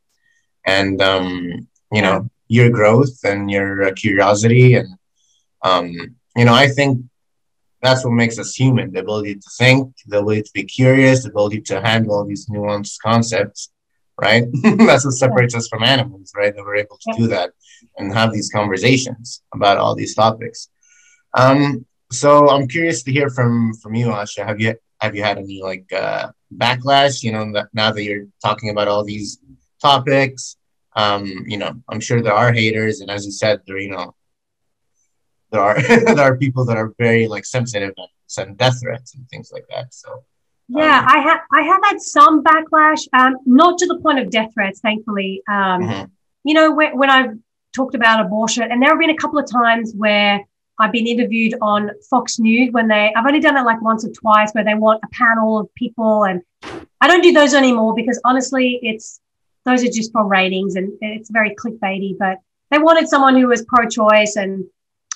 [0.65, 4.75] And, um, you know, your growth and your uh, curiosity.
[4.75, 4.89] And,
[5.61, 5.91] um,
[6.35, 7.05] you know, I think
[7.85, 11.29] that's what makes us human the ability to think, the ability to be curious, the
[11.29, 13.71] ability to handle these nuanced concepts,
[14.19, 14.45] right?
[14.63, 16.55] that's what separates us from animals, right?
[16.55, 17.51] That we're able to do that
[17.97, 20.69] and have these conversations about all these topics.
[21.33, 24.45] Um, so I'm curious to hear from from you, Asha.
[24.45, 27.23] Have you have you had any like uh, backlash?
[27.23, 29.39] You know, now that you're talking about all these
[29.81, 30.55] topics,
[30.95, 34.15] um, you know, I'm sure there are haters, and as you said, there you know,
[35.51, 35.81] there are
[36.15, 39.65] there are people that are very like sensitive and send death threats and things like
[39.69, 39.93] that.
[39.93, 40.23] So,
[40.67, 44.51] Yeah, I have I have had some backlash, um, not to the point of death
[44.53, 45.41] threats, thankfully.
[45.47, 46.09] Um, Mhm.
[46.43, 47.33] You know, when, when I've
[47.75, 50.39] talked about abortion, and there have been a couple of times where
[50.79, 54.11] I've been interviewed on Fox News when they I've only done it like once or
[54.11, 56.41] twice where they want a panel of people, and
[57.01, 59.19] I don't do those anymore because honestly, it's
[59.65, 62.17] those are just for ratings and it's very clickbaity.
[62.17, 62.37] But
[62.71, 64.65] they wanted someone who was pro-choice and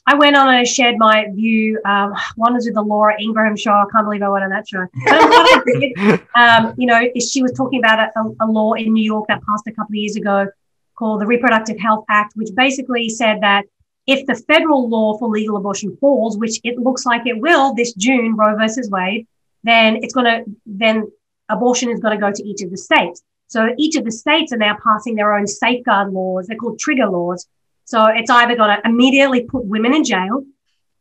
[0.10, 1.80] I went on and I shared my view.
[1.86, 3.72] Um, one was with the Laura Ingraham show.
[3.72, 4.86] I can't believe I went on that show.
[5.06, 8.92] But what I did, um, you know, she was talking about a, a law in
[8.92, 10.48] New York that passed a couple of years ago
[10.96, 13.66] called the Reproductive Health Act, which basically said that
[14.08, 17.94] if the federal law for legal abortion falls, which it looks like it will this
[17.94, 19.28] June, Roe versus Wade,
[19.64, 21.12] then it's going to, then
[21.50, 23.22] abortion is going to go to each of the states.
[23.48, 26.48] So each of the states are now passing their own safeguard laws.
[26.48, 27.48] They're called trigger laws.
[27.92, 30.44] So it's either going to immediately put women in jail,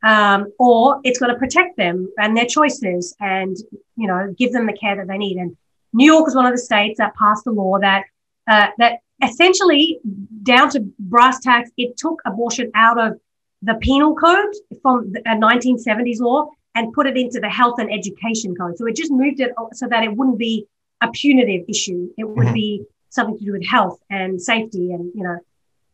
[0.03, 3.55] um, or it's going to protect them and their choices, and
[4.01, 5.37] you know give them the care that they need.
[5.37, 5.55] And
[5.92, 8.05] New York is one of the states that passed a law that
[8.53, 10.01] uh, that essentially,
[10.42, 13.20] down to brass tacks, it took abortion out of
[13.61, 18.55] the penal code from a 1970s law and put it into the health and education
[18.57, 18.79] code.
[18.79, 20.66] So it just moved it so that it wouldn't be
[21.03, 22.09] a punitive issue.
[22.16, 22.55] It would Mhm.
[22.55, 25.38] be something to do with health and safety and, you know,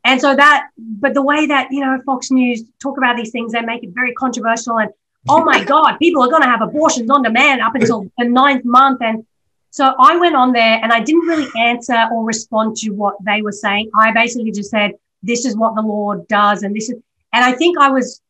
[0.04, 3.52] and so that, but the way that, you know, Fox News talk about these things,
[3.52, 4.90] they make it very controversial and,
[5.28, 8.64] oh my God, people are going to have abortions on demand up until the ninth
[8.64, 9.00] month.
[9.00, 9.24] And
[9.70, 13.40] so I went on there and I didn't really answer or respond to what they
[13.40, 13.90] were saying.
[13.98, 16.62] I basically just said, this is what the law does.
[16.62, 16.96] And this is,
[17.32, 18.20] and I think I was,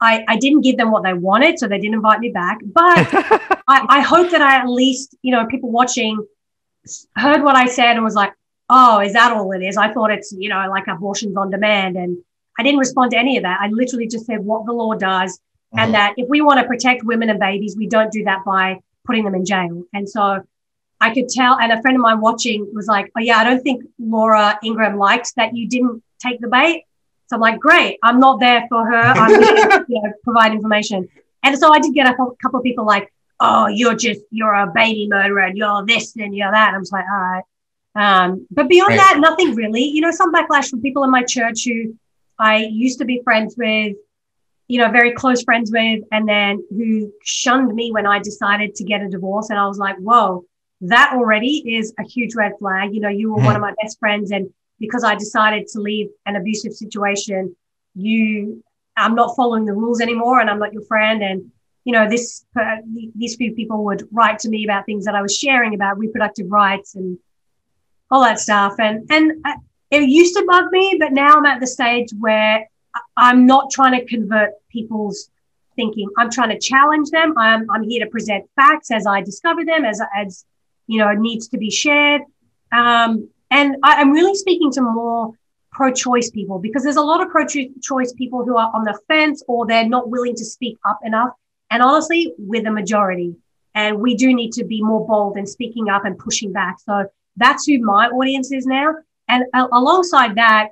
[0.00, 2.60] I, I didn't give them what they wanted, so they didn't invite me back.
[2.64, 3.06] But
[3.68, 6.26] I, I hope that I at least, you know, people watching
[7.14, 8.32] heard what I said and was like,
[8.72, 9.76] oh, is that all it is?
[9.76, 11.96] I thought it's, you know, like abortions on demand.
[11.96, 12.16] And
[12.58, 13.58] I didn't respond to any of that.
[13.60, 15.38] I literally just said what the law does
[15.74, 15.80] Mhm.
[15.82, 18.80] and that if we want to protect women and babies, we don't do that by
[19.04, 19.82] putting them in jail.
[19.92, 20.42] And so
[21.00, 23.62] I could tell, and a friend of mine watching was like, oh, yeah, I don't
[23.62, 26.84] think Laura Ingraham liked that you didn't take the bait.
[27.28, 29.02] So I'm like, great, I'm not there for her.
[29.22, 31.08] I'm here to you know, provide information.
[31.42, 34.66] And so I did get a couple of people like, oh, you're just, you're a
[34.66, 36.68] baby murderer and you're this and you're that.
[36.68, 37.44] And I'm just like, all right.
[37.94, 38.98] Um, but beyond Right.
[38.98, 39.84] that, nothing really.
[39.84, 41.96] You know, some backlash from people in my church who
[42.38, 43.96] I used to be friends with,
[44.68, 48.84] you know, very close friends with, and then who shunned me when I decided to
[48.84, 49.50] get a divorce.
[49.50, 50.44] And I was like, whoa,
[50.82, 52.94] that already is a huge red flag.
[52.94, 54.30] You know, you were one of my best friends.
[54.30, 57.56] And because I decided to leave an abusive situation,
[57.94, 58.62] you,
[58.96, 61.22] I'm not following the rules anymore and I'm not your friend.
[61.22, 61.50] And,
[61.84, 62.76] you know, this, uh,
[63.16, 66.46] these few people would write to me about things that I was sharing about reproductive
[66.50, 67.18] rights and
[68.10, 68.74] all that stuff.
[68.78, 69.54] And, and uh,
[69.90, 73.70] it used to bug me, but now I'm at the stage where I- I'm not
[73.70, 75.30] trying to convert people's
[75.76, 76.08] thinking.
[76.18, 77.36] I'm trying to challenge them.
[77.38, 80.44] I'm, I'm here to present facts as I discover them, as, as,
[80.86, 82.22] you know, needs to be shared.
[82.72, 85.32] Um, and I, I'm really speaking to more
[85.72, 89.66] pro-choice people because there's a lot of pro-choice people who are on the fence or
[89.66, 91.30] they're not willing to speak up enough.
[91.70, 93.36] And honestly, we're the majority.
[93.74, 96.80] And we do need to be more bold in speaking up and pushing back.
[96.80, 97.06] So
[97.40, 98.94] that's who my audience is now.
[99.28, 100.68] And a- alongside that,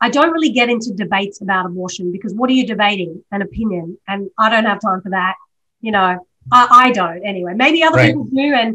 [0.00, 3.22] I don't really get into debates about abortion because what are you debating?
[3.32, 3.96] An opinion.
[4.08, 5.34] And I don't have time for that.
[5.80, 7.54] You know, I, I don't anyway.
[7.54, 8.08] Maybe other Right.
[8.08, 8.40] people do.
[8.62, 8.74] And,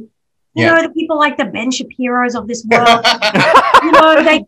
[0.53, 0.73] you Yeah.
[0.73, 2.87] know, the people like the Ben Shapiro's of this world,
[3.83, 4.39] you know, they,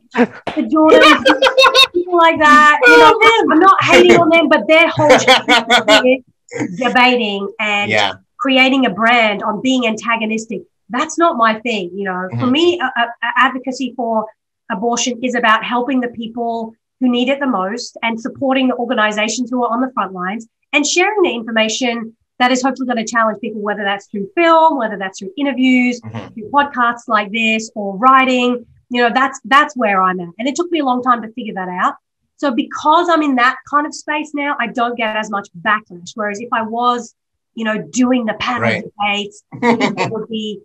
[0.56, 2.80] the Jordans, people like that.
[2.86, 5.10] You know, I'm not hating on them, but their whole
[6.78, 8.14] debating and yeah.
[8.38, 10.62] creating a brand on being antagonistic.
[10.98, 11.86] That's not my thing.
[11.94, 12.52] You know, for Mhm.
[12.52, 13.12] me, a, a-
[13.48, 14.26] advocacy for
[14.72, 19.50] abortion is about helping the people who need it the most and supporting the organizations
[19.52, 23.12] who are on the front lines and sharing the information that is hopefully going to
[23.16, 26.34] challenge people, whether that's through film, whether that's through interviews, Mhm.
[26.34, 28.66] through podcasts like this or writing.
[28.90, 30.30] You know, that's that's where I'm at.
[30.40, 31.96] And it took me a long time to figure that out.
[32.38, 36.12] So because I'm in that kind of space now, I don't get as much backlash.
[36.16, 37.16] Whereas if I was,
[37.56, 38.84] you know, doing the panel Right.
[38.84, 40.60] debates, it would be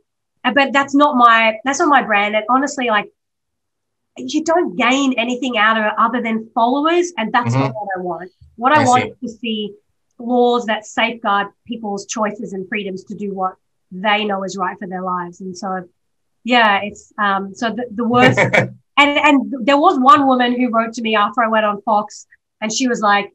[0.52, 2.36] but that's not my that's not my brand.
[2.36, 3.10] And honestly, like
[4.16, 8.00] you don't gain anything out of it other than followers, and that's not what I
[8.00, 8.30] want.
[8.56, 9.26] What I, I want see.
[9.26, 9.74] is to see
[10.18, 13.54] laws that safeguard people's choices and freedoms to do what
[13.92, 15.40] they know is right for their lives.
[15.40, 15.88] And so,
[16.44, 17.54] yeah, it's um.
[17.54, 21.42] So the, the worst, and and there was one woman who wrote to me after
[21.42, 22.26] I went on Fox,
[22.60, 23.32] and she was like,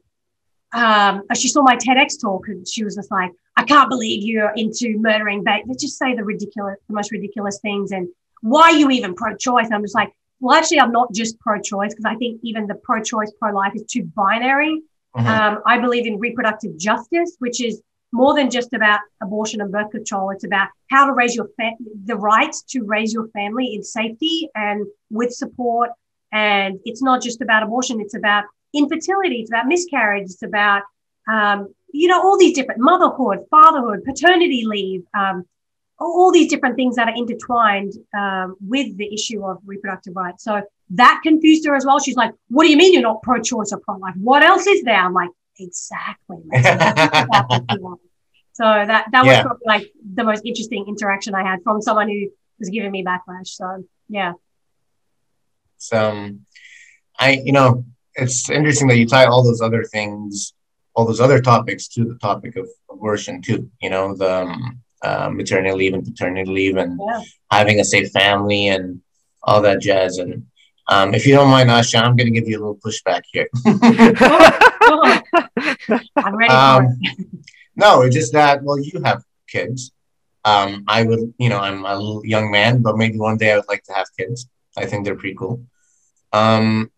[0.74, 4.52] um, she saw my TEDx talk, and she was just like, I can't believe you're
[4.56, 5.66] into murdering babies.
[5.68, 8.08] Let's just say the ridiculous, the most ridiculous things, and
[8.42, 9.66] why are you even pro-choice?
[9.66, 12.74] And I'm just like, well, actually, I'm not just pro-choice because I think even the
[12.74, 14.82] pro-choice, pro-life is too binary.
[15.16, 15.26] Mhm.
[15.26, 17.80] Um, I believe in reproductive justice, which is
[18.12, 20.30] more than just about abortion and birth control.
[20.30, 24.48] It's about how to raise your fa- the right to raise your family in safety
[24.54, 25.90] and with support.
[26.32, 30.82] And it's not just about abortion; it's about infertility, it's about miscarriage, it's about
[31.28, 35.44] um, you know all these different motherhood, fatherhood, paternity leave, um,
[35.98, 40.44] all these different things that are intertwined um, with the issue of reproductive rights.
[40.44, 41.98] So that confused her as well.
[41.98, 44.14] She's like, "What do you mean you're not pro-choice or pro-life?
[44.16, 46.38] What else is there?" I'm like, exactly.
[48.52, 52.28] so that that was probably like the most interesting interaction I had from someone who
[52.58, 53.48] was giving me backlash.
[53.48, 54.32] So yeah.
[55.78, 56.46] So, um,
[57.18, 57.84] I you know
[58.16, 60.54] it's interesting that you tie all those other things,
[60.94, 63.70] all those other topics to the topic of abortion too.
[63.80, 67.20] You know the um, uh, maternity leave and paternity leave and yeah.
[67.50, 69.00] having a safe family and
[69.42, 70.46] all that jazz and
[70.88, 73.48] um, if you don't mind, Asha, I'm going to give you a little pushback here.
[76.16, 77.00] I'm ready um,
[77.74, 79.92] No, it's just that, well, you have kids.
[80.44, 83.68] Um, I would, you know, I'm a young man, but maybe one day I would
[83.68, 84.46] like to have kids.
[84.76, 85.64] I think they're pretty cool.
[86.34, 86.90] Um,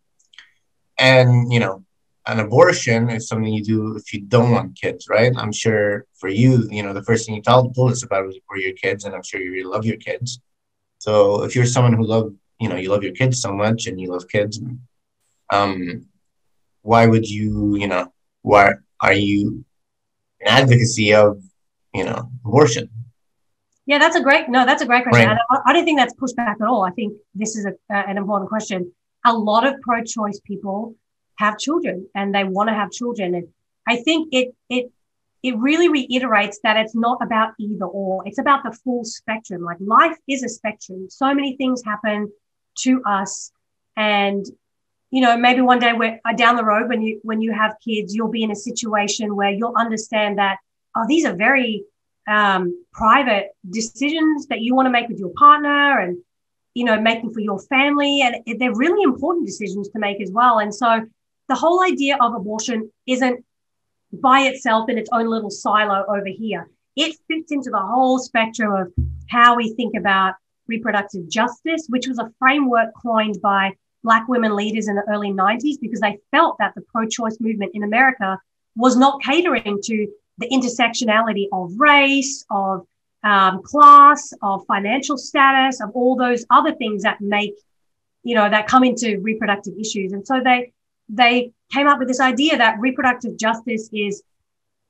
[0.99, 1.85] and, you know,
[2.27, 5.33] an abortion is something you do if you don't want kids, right?
[5.37, 8.73] I'm sure for you, you know, the first thing you told us about were your
[8.73, 10.41] kids, and I'm sure you really love your kids.
[10.99, 14.01] So if you're someone who love you know you love your kids so much and
[14.01, 14.61] you love kids
[15.53, 16.07] um
[16.83, 19.65] why would you you know why are you
[20.41, 21.43] an advocacy of
[21.95, 22.89] you know abortion
[23.87, 25.39] yeah that's a great no that's a great question right.
[25.51, 28.03] I, I, don't think that's pushed back at all i think this is a, uh,
[28.07, 28.93] an important question
[29.27, 30.95] a lot of pro-choice people
[31.37, 33.35] have children and they want to have children.
[33.35, 33.49] And
[33.87, 34.91] i think it it
[35.43, 38.27] it really reiterates that it's not about either or.
[38.27, 39.63] It's about the full spectrum.
[39.63, 41.07] Like life is a spectrum.
[41.09, 42.33] So many things happen
[42.79, 43.53] to us.
[43.97, 44.45] And
[45.11, 47.77] you know maybe one day we're uh, down the road when you when you have
[47.87, 50.59] kids you'll be in a situation where you'll understand that
[50.97, 51.85] oh these are very
[52.29, 56.19] um, private decisions that you want to make with your partner and
[56.77, 60.59] you know making for your family and they're really important decisions to make as well.
[60.59, 61.07] And so
[61.49, 63.43] the whole idea of abortion isn't
[64.13, 66.69] by itself in its own little silo over here.
[66.95, 68.93] It fits into the whole spectrum of
[69.31, 70.35] how we think about
[70.67, 75.81] reproductive justice, which was a framework coined by Black women leaders in the early 90s
[75.81, 78.39] because they felt that the pro choice movement in America
[78.77, 82.87] was not catering to the intersectionality of race, of
[83.27, 87.57] um, class, of financial status, of all those other things that make,
[88.23, 90.13] you know, that come into reproductive issues.
[90.13, 90.73] And so they,
[91.09, 94.23] they came up with this idea that reproductive justice is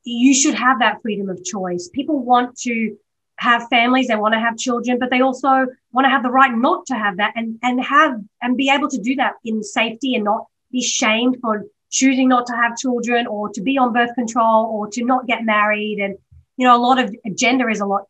[0.05, 1.89] you should have that freedom of choice.
[1.93, 2.97] People want to
[3.39, 6.55] have families, they want to have children, but they also want to have the right
[6.55, 10.15] not to have that and, and have and be able to do that in safety
[10.15, 14.15] and not be shamed for choosing not to have children or to be on birth
[14.15, 15.99] control or to not get married.
[15.99, 16.17] And,
[16.57, 18.05] you know, a lot of gender is a lot,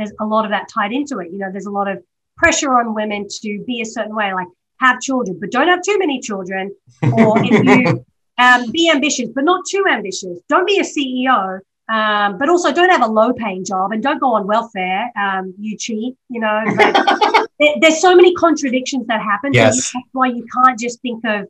[0.00, 1.30] there's a lot of that tied into it.
[1.30, 2.02] You know, there's a lot of
[2.36, 4.48] pressure on women to be a certain way, like
[4.80, 6.74] have children, but don't have too many children.
[7.02, 8.04] Or if you
[8.38, 10.40] um, be ambitious, but not too ambitious.
[10.48, 11.60] Don't be a CEO,
[11.90, 15.10] um, but also don't have a low paying job and don't go on welfare.
[15.16, 16.62] Um, you cheat, you know.
[17.60, 19.52] there, there's so many contradictions that happen.
[19.52, 19.86] Yes.
[19.86, 21.46] So that's why you can't just think of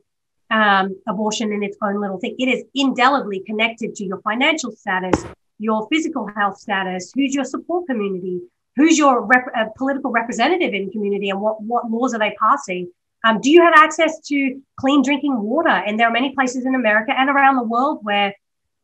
[0.49, 2.35] um, abortion in its own little thing.
[2.37, 5.25] It is indelibly connected to your financial status,
[5.61, 8.41] your physical health status, who's your support community,
[8.75, 12.89] who's your rep- uh, political representative in community, and what, what laws are they passing.
[13.23, 15.69] Um, do you have access to clean drinking water?
[15.69, 18.33] And there are many places in America and around the world where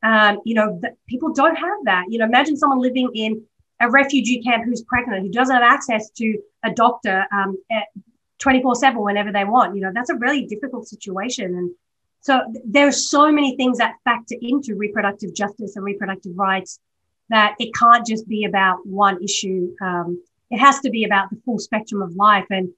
[0.03, 2.05] um, you know, people don't have that.
[2.09, 3.43] You know, imagine someone living in
[3.79, 7.57] a refugee camp who's pregnant, who doesn't have access to a doctor um,
[8.39, 9.75] 24 7 whenever they want.
[9.75, 11.45] You know, that's a really difficult situation.
[11.55, 11.71] And
[12.27, 16.79] so there are so many things that factor into reproductive justice and reproductive rights
[17.29, 19.73] that it can't just be about one issue.
[19.81, 22.45] Um, it has to be about the full spectrum of life.
[22.49, 22.69] And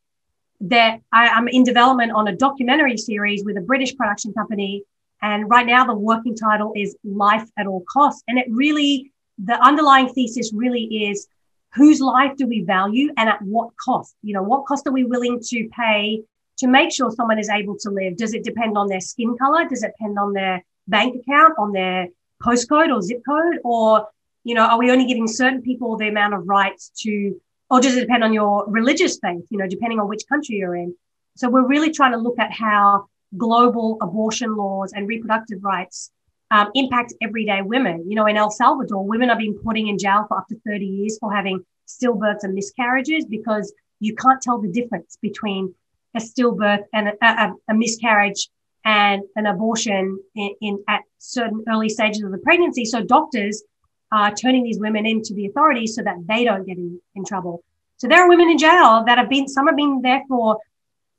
[0.61, 4.83] that I'm in development on a documentary series with a British production company
[5.21, 8.23] and right now, the working title is Life at All Costs.
[8.27, 11.27] And it really, the underlying thesis really is
[11.73, 14.15] whose life do we value and at what cost?
[14.23, 16.23] You know, what cost are we willing to pay
[16.59, 18.17] to make sure someone is able to live?
[18.17, 19.65] Does it depend on their skin color?
[19.67, 22.07] Does it depend on their bank account, on their
[22.43, 23.59] postcode or zip code?
[23.63, 24.07] Or,
[24.43, 27.95] you know, are we only giving certain people the amount of rights to, or does
[27.95, 30.95] it depend on your religious faith, you know, depending on which country you're in?
[31.35, 33.07] So we're really trying to look at how
[33.37, 36.11] global abortion laws and reproductive rights
[36.51, 38.09] um, impact everyday women.
[38.09, 40.85] You know, in El Salvador, women are being putting in jail for up to 30
[40.85, 45.73] years for having stillbirths and miscarriages because you can't tell the difference between
[46.15, 48.49] a stillbirth and a, a, a miscarriage
[48.85, 52.85] and an abortion in, in, at certain early stages of the pregnancy.
[52.85, 53.63] So doctors
[54.11, 57.63] are turning these women into the authorities so that they don't get in, in trouble.
[57.97, 60.57] So there are women in jail that have been, some have been there for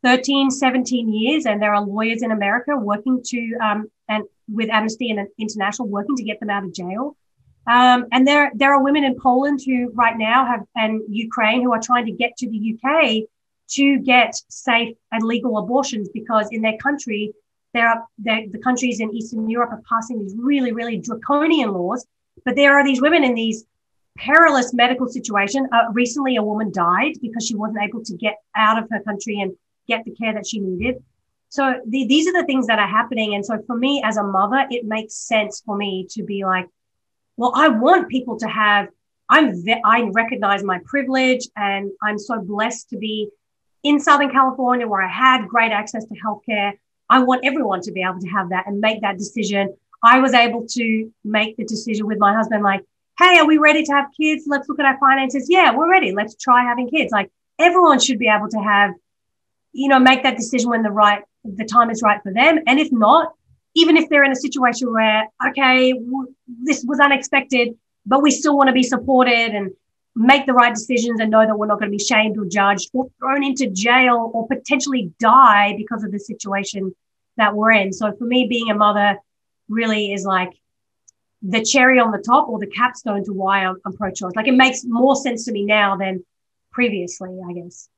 [0.03, 5.11] 13, 17 years, and there are lawyers in America working to, um, and with Amnesty
[5.11, 7.17] and International working to get them out of jail.
[7.67, 11.73] Um, and there, there are women in Poland who right now have, and Ukraine who
[11.73, 13.29] are trying to get to the UK
[13.73, 17.33] to get safe and legal abortions because in their country,
[17.73, 22.05] there are the countries in Eastern Europe are passing these really, really draconian laws.
[22.45, 23.65] But there are these women in these
[24.17, 25.69] perilous medical situations.
[25.73, 29.41] Uh, recently, a woman died because she wasn't able to get out of her country
[29.41, 29.53] and
[29.87, 31.03] get the care that she needed.
[31.49, 33.35] So the, these are the things that are happening.
[33.35, 36.67] And so for me as a mother, it makes sense for me to be like,
[37.37, 38.89] well, I want people to have.
[39.29, 43.29] I'm I recognize my privilege, and I'm so blessed to be
[43.83, 46.73] in Southern California where I had great access to healthcare.
[47.09, 49.75] I want everyone to be able to have that and make that decision.
[50.03, 52.85] I was able to make the decision with my husband, like,
[53.19, 54.45] hey, are we ready to have kids?
[54.47, 55.47] Let's look at our finances.
[55.49, 56.13] Yeah, we're ready.
[56.13, 57.13] Let's try having kids.
[57.13, 58.93] Like everyone should be able to have,
[59.73, 62.61] you know, make that decision when the right the time is right for them.
[62.67, 63.35] And if not,
[63.75, 68.57] even if they're in a situation where, okay, w- this was unexpected, but we still
[68.57, 69.71] want to be supported and
[70.17, 72.91] make the right decisions and know that we're not going to be shamed or judged
[72.93, 76.95] or thrown into jail or potentially die because of the situation
[77.37, 77.93] that we're in.
[77.93, 79.19] So for me, being a mother
[79.69, 80.51] really is like
[81.43, 84.33] the cherry on the top or the capstone to why I'm, I'm pro choice.
[84.37, 86.25] Like it makes more sense to me now than
[86.73, 87.89] previously, I guess.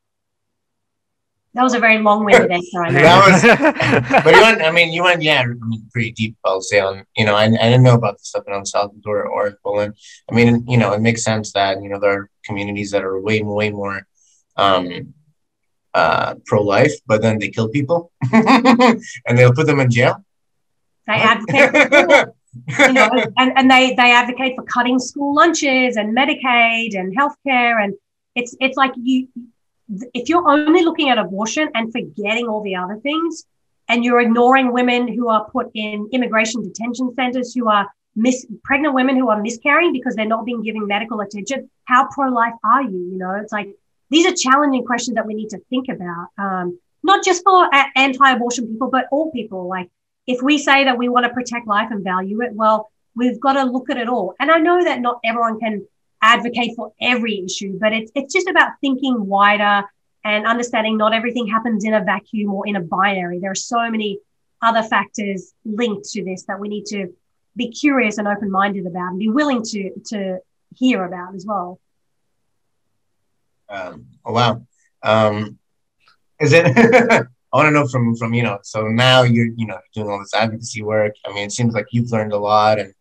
[1.54, 2.82] That was a very long-winded answer.
[2.82, 3.02] I know.
[3.02, 4.62] that was, but you went.
[4.62, 5.22] I mean, you went.
[5.22, 6.36] Yeah, I mean, pretty deep.
[6.44, 7.04] I'll say on.
[7.16, 9.94] You know, I, I didn't know about the stuff in El Salvador or Poland.
[10.30, 13.20] I mean, you know, it makes sense that you know there are communities that are
[13.20, 14.06] way, way more
[14.56, 15.14] um,
[15.92, 19.02] uh, pro-life, but then they kill people and
[19.36, 20.24] they'll put them in jail.
[21.06, 22.28] They advocate.
[22.78, 27.82] you know, and, and they they advocate for cutting school lunches and Medicaid and healthcare,
[27.84, 27.92] and
[28.34, 29.28] it's it's like you
[30.14, 33.44] if you're only looking at abortion and forgetting all the other things,
[33.88, 38.94] and you're ignoring women who are put in immigration detention centers, who are mis- pregnant
[38.94, 42.98] women who are miscarrying because they're not being given medical attention, how pro-life are you?
[43.12, 43.68] You know, it's like
[44.10, 48.68] these are challenging questions that we need to think about, um, not just for anti-abortion
[48.68, 49.68] people, but all people.
[49.68, 49.90] Like,
[50.26, 53.54] if we say that we want to protect life and value it, well, we've got
[53.54, 54.34] to look at it all.
[54.38, 55.86] And I know that not everyone can
[56.22, 59.84] advocate for every issue, but it's it's just about thinking wider
[60.24, 63.40] and understanding not everything happens in a vacuum or in a binary.
[63.40, 64.20] There are so many
[64.62, 67.12] other factors linked to this that we need to
[67.56, 70.38] be curious and open minded about and be willing to to
[70.74, 71.80] hear about as well.
[73.68, 74.62] Um, oh wow.
[75.02, 75.58] Um,
[76.40, 76.66] is it
[77.52, 80.20] I want to know from from you know so now you're you know doing all
[80.20, 81.14] this advocacy work.
[81.26, 82.94] I mean it seems like you've learned a lot and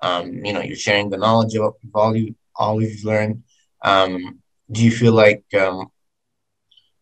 [0.00, 3.42] um, you know you're sharing the knowledge of all you all you've learned.
[3.82, 4.40] Um,
[4.70, 5.90] do you feel like um,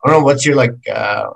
[0.03, 1.27] I don't know what's your like uh,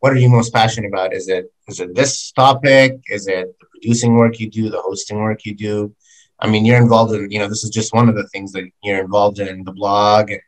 [0.00, 1.12] what are you most passionate about?
[1.14, 3.00] Is it is it this topic?
[3.06, 5.94] Is it the producing work you do, the hosting work you do?
[6.40, 8.68] I mean, you're involved in you know this is just one of the things that
[8.82, 10.40] you're involved in the blog and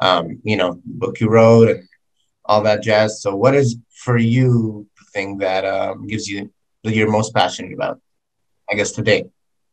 [0.00, 1.88] um, you know book you wrote and
[2.44, 3.20] all that jazz.
[3.20, 6.50] So, what is for you the thing that um, gives you
[6.84, 8.00] that you're most passionate about?
[8.70, 9.24] I guess today.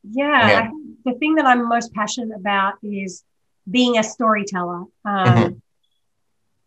[0.03, 0.71] Yeah, yeah.
[1.05, 3.23] The thing that I'm most passionate about is
[3.69, 4.79] being a storyteller.
[4.79, 5.53] Um, mm-hmm.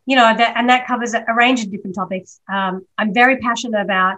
[0.05, 2.39] You know, that, and that covers a, range of different topics.
[2.47, 4.17] Um, I'm very passionate about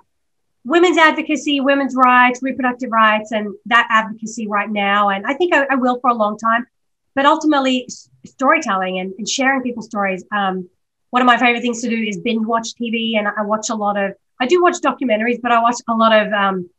[0.65, 5.09] women's advocacy, women's rights, reproductive rights, and that advocacy right now.
[5.09, 6.67] And I think I, I will for a long time.
[7.15, 7.87] But ultimately,
[8.25, 10.23] storytelling and, and sharing people's stories.
[10.31, 10.69] Um,
[11.09, 13.75] one of my favorite things to do is binge watch TV, and I watch a
[13.75, 14.13] lot of.
[14.39, 16.69] I do watch documentaries, but I watch a lot of um,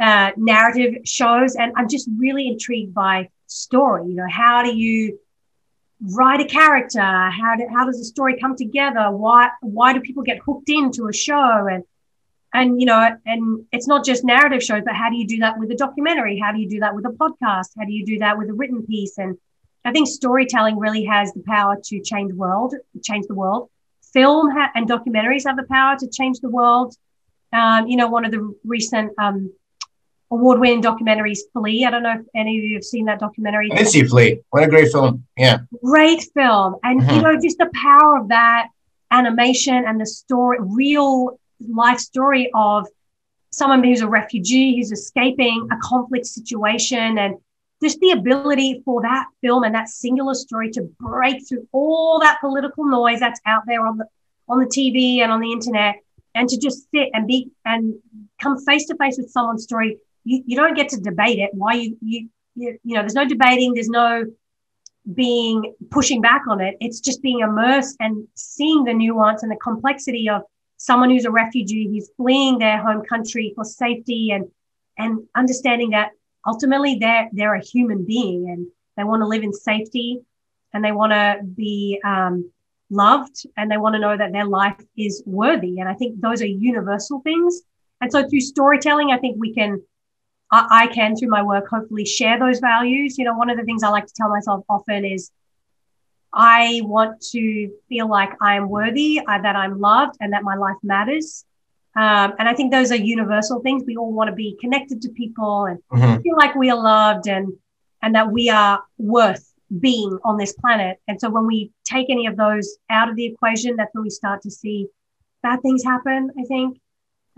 [0.00, 4.08] uh, narrative shows, and I'm just really intrigued by story.
[4.08, 5.18] You know, how do you
[6.14, 7.00] write a character?
[7.00, 9.10] How do, how does a story come together?
[9.10, 11.66] Why why do people get hooked into a show?
[11.70, 11.84] And
[12.52, 15.58] and you know, and it's not just narrative shows, but how do you do that
[15.58, 16.38] with a documentary?
[16.38, 17.68] How do you do that with a podcast?
[17.78, 19.18] How do you do that with a written piece?
[19.18, 19.36] And
[19.84, 23.70] I think storytelling really has the power to change world, change the world.
[24.12, 26.96] Film ha- and documentaries have the power to change the world.
[27.52, 29.52] Um, you know, one of the recent um,
[30.30, 31.84] award-winning documentaries, Flee.
[31.84, 33.68] I don't know if any of you have seen that documentary.
[33.72, 34.40] I did see Flee.
[34.50, 35.24] What a great film!
[35.36, 37.16] Yeah, great film, and mm-hmm.
[37.16, 38.68] you know, just the power of that
[39.10, 42.86] animation and the story, real life story of
[43.50, 47.34] someone who's a refugee who's escaping a conflict situation and
[47.82, 52.38] just the ability for that film and that singular story to break through all that
[52.40, 54.06] political noise that's out there on the
[54.48, 55.96] on the TV and on the internet
[56.34, 57.94] and to just sit and be and
[58.40, 59.96] come face to face with someone's story
[60.46, 61.50] you, don't get to debate it.
[61.52, 64.24] Why you, you, you, you know, there's no debating, there's no
[65.14, 66.76] being pushing back on it.
[66.80, 70.42] It's just being immersed and seeing the nuance and the complexity of
[70.76, 74.48] someone who's a refugee, who's fleeing their home country for safety and,
[74.98, 76.10] and understanding that
[76.46, 78.66] ultimately they're, they're a human being and
[78.96, 80.20] they want to live in safety
[80.72, 82.50] and they want to be um,
[82.90, 85.80] loved and they want to know that their life is worthy.
[85.80, 87.62] And I think those are universal things.
[88.00, 89.82] And so through storytelling, I think we can,
[90.50, 93.18] I, I can through my work, hopefully share those values.
[93.18, 95.30] You know, one of the things I like to tell myself often is
[96.32, 100.54] I want to feel like I am worthy, uh, that I'm loved, and that my
[100.54, 101.44] life matters.
[101.96, 103.82] Um, and I think those are universal things.
[103.84, 106.20] We all want to be connected to people and mm-hmm.
[106.22, 107.52] feel like we are loved and
[108.02, 110.98] and that we are worth being on this planet.
[111.06, 114.10] And so when we take any of those out of the equation, that's when we
[114.10, 114.88] start to see
[115.42, 116.80] bad things happen, I think.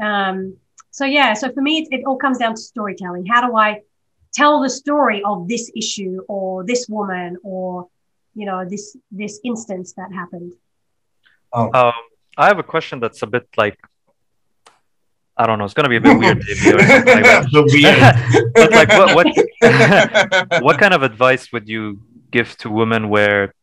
[0.01, 0.57] Um,
[0.93, 3.27] so yeah, so for me, it, it all comes down to storytelling.
[3.27, 3.81] How do I
[4.33, 7.89] tell the story of this issue or this woman or,
[8.35, 10.53] you know, this, this instance that happened?
[11.53, 11.71] Oh.
[11.73, 11.95] Um,
[12.37, 13.79] I have a question that's a bit like
[15.37, 15.65] I don't know.
[15.65, 18.53] It's gonna be a bit weird, maybe, or something like that.
[18.55, 23.55] but like, what what what kind of advice would you give to women where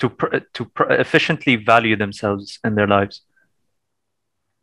[0.00, 3.22] to pr- to pr- efficiently value themselves in their lives?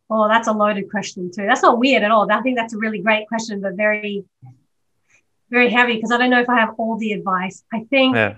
[0.09, 1.45] Oh, that's a loaded question too.
[1.45, 2.31] That's not weird at all.
[2.31, 4.23] I think that's a really great question, but very,
[5.49, 7.63] very heavy because I don't know if I have all the advice.
[7.73, 8.35] I think yeah.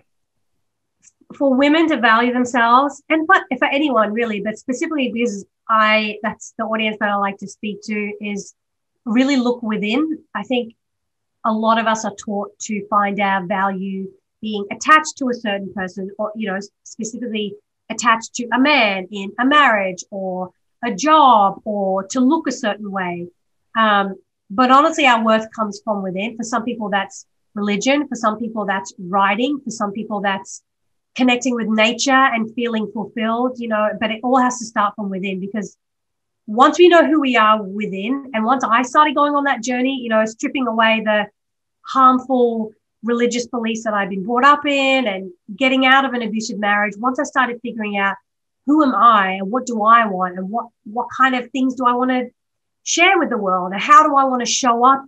[1.36, 6.54] for women to value themselves, and but for anyone really, but specifically because I that's
[6.58, 8.56] the audience that I like to speak to is
[9.06, 10.24] really look within.
[10.34, 10.74] I think
[11.46, 14.10] a lot of us are taught to find our value
[14.42, 17.56] being attached to a certain person or, you know, specifically
[17.90, 20.52] attached to a man in a marriage or
[20.84, 23.28] a job or to look a certain way.
[23.78, 24.16] Um,
[24.50, 26.36] but honestly, our worth comes from within.
[26.38, 28.08] For some people, that's religion.
[28.08, 29.60] For some people, that's writing.
[29.64, 30.64] For some people, that's
[31.16, 35.10] connecting with nature and feeling fulfilled, you know, but it all has to start from
[35.10, 35.76] within because
[36.48, 40.00] once we know who we are within, and once I started going on that journey,
[40.02, 41.28] you know, stripping away the
[41.82, 42.72] harmful
[43.04, 46.94] religious beliefs that I've been brought up in and getting out of an abusive marriage,
[46.98, 48.16] once I started figuring out
[48.70, 51.86] who am I and what do I want and what, what kind of things do
[51.88, 52.30] I want to
[52.84, 55.06] share with the world and how do I want to show up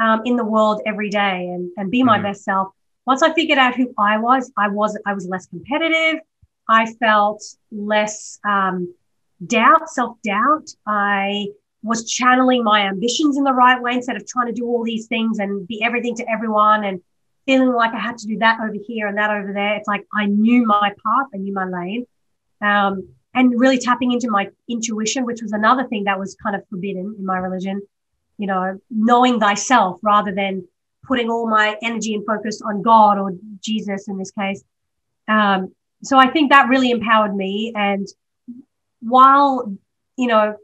[0.00, 2.26] um, in the world every day and, and be my mm-hmm.
[2.26, 2.72] best self.
[3.06, 6.20] Once I figured out who I was, I was, I was less competitive.
[6.68, 8.92] I felt less um,
[9.46, 10.68] doubt, self doubt.
[10.84, 11.46] I
[11.84, 15.06] was channeling my ambitions in the right way instead of trying to do all these
[15.06, 17.00] things and be everything to everyone and
[17.46, 19.76] feeling like I had to do that over here and that over there.
[19.76, 22.04] It's like I knew my path, I knew my lane.
[22.60, 26.62] Um, and really tapping into my intuition, which was another thing that was kind of
[26.70, 27.82] forbidden in my religion,
[28.38, 30.66] you know, knowing thyself rather than
[31.06, 34.64] putting all my energy and focus on God or Jesus in this case.
[35.28, 37.72] Um, so I think that really empowered me.
[37.76, 38.06] And
[39.00, 39.72] while,
[40.16, 40.56] you know,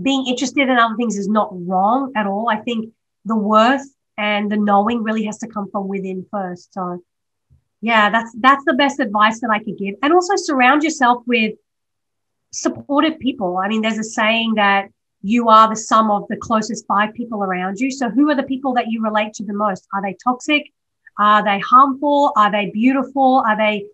[0.00, 2.92] being interested in other things is not wrong at all, I think
[3.24, 3.86] the worth
[4.18, 6.74] and the knowing really has to come from within first.
[6.74, 7.02] So
[7.80, 9.94] yeah, that's that's the best advice that I could give.
[10.02, 11.54] And also surround yourself with
[12.52, 13.58] supportive people.
[13.58, 14.88] I mean, there's a saying that
[15.22, 17.90] you are the sum of the closest five people around you.
[17.90, 19.86] So who are the people that you relate to the most?
[19.92, 20.72] Are they toxic?
[21.18, 22.32] Are they harmful?
[22.36, 23.42] Are they beautiful?
[23.46, 23.86] Are they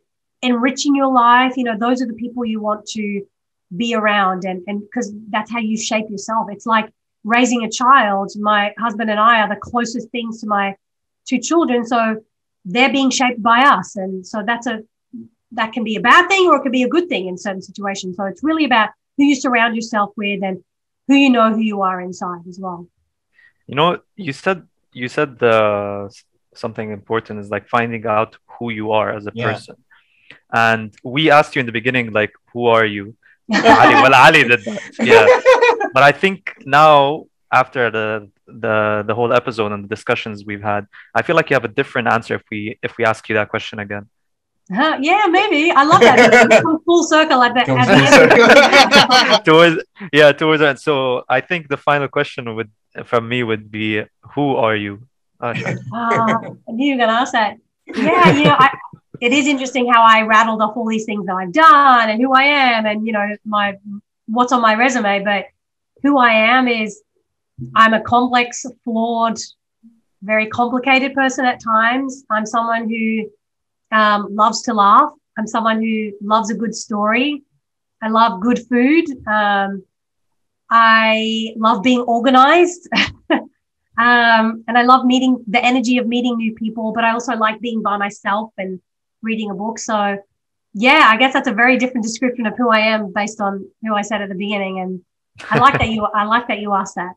[0.42, 1.56] enriching your life?
[1.56, 3.22] You know, those are the people you want to
[3.74, 6.48] be around and and because that's how you shape yourself.
[6.50, 6.92] It's like
[7.24, 10.76] raising a child, my husband and I are the closest things to my
[11.26, 11.86] two children.
[11.86, 12.22] So
[12.64, 13.96] they're being shaped by us.
[13.96, 14.80] And so that's a,
[15.52, 17.62] that can be a bad thing or it could be a good thing in certain
[17.62, 18.16] situations.
[18.16, 20.62] So it's really about who you surround yourself with and
[21.08, 22.86] who you know who you are inside as well.
[23.66, 26.10] You know, you said, you said the,
[26.54, 29.52] something important is like finding out who you are as a yeah.
[29.52, 29.76] person.
[30.52, 33.16] And we asked you in the beginning, like, who are you?
[33.52, 34.82] Ali, well, Ali did that.
[35.00, 35.26] Yeah.
[35.92, 38.30] but I think now after the
[38.60, 41.74] the the whole episode and the discussions we've had, I feel like you have a
[41.80, 44.08] different answer if we if we ask you that question again.
[44.70, 45.70] Uh, yeah, maybe.
[45.70, 46.62] I love that.
[46.86, 47.66] full circle like that.
[49.44, 49.82] towards
[50.12, 50.78] yeah, towards that.
[50.78, 52.70] So I think the final question would
[53.04, 54.02] from me would be,
[54.34, 55.06] who are you?
[55.40, 55.76] Asha?
[55.92, 57.56] Uh, I knew you were gonna ask that.
[57.86, 58.70] Yeah, you know, I,
[59.20, 62.32] it is interesting how I rattled off all these things that I've done and who
[62.32, 63.78] I am and you know my
[64.26, 65.46] what's on my resume, but
[66.02, 67.02] who I am is
[67.74, 69.38] I'm a complex, flawed,
[70.22, 72.24] very complicated person at times.
[72.30, 73.30] I'm someone who
[73.96, 75.12] um, loves to laugh.
[75.38, 77.42] I'm someone who loves a good story.
[78.02, 79.04] I love good food.
[79.26, 79.84] Um,
[80.70, 82.88] I love being organized.
[83.98, 87.60] Um, and I love meeting the energy of meeting new people, but I also like
[87.60, 88.80] being by myself and
[89.20, 89.78] reading a book.
[89.78, 90.18] So,
[90.72, 93.94] yeah, I guess that's a very different description of who I am based on who
[93.94, 94.80] I said at the beginning.
[94.80, 95.02] And
[95.50, 97.12] I like that you I like that you asked that.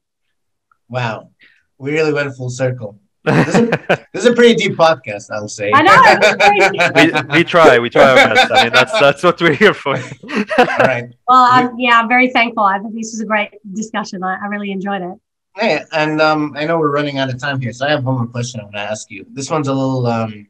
[0.90, 1.32] Wow,
[1.78, 3.00] we really went full circle.
[3.24, 3.70] This is,
[4.14, 5.72] this is a pretty deep podcast, I'll say.
[5.74, 7.28] I know.
[7.32, 8.52] we, we try, we try our best.
[8.52, 9.96] I mean, that's that's what we're here for.
[9.98, 11.10] All right.
[11.28, 12.64] Well, I'm, yeah, I'm very thankful.
[12.64, 14.24] I think this was a great discussion.
[14.24, 15.18] I, I really enjoyed it.
[15.56, 18.18] Hey, and um, I know we're running out of time here, so I have one
[18.18, 19.26] more question I want to ask you.
[19.32, 20.48] This one's a little um,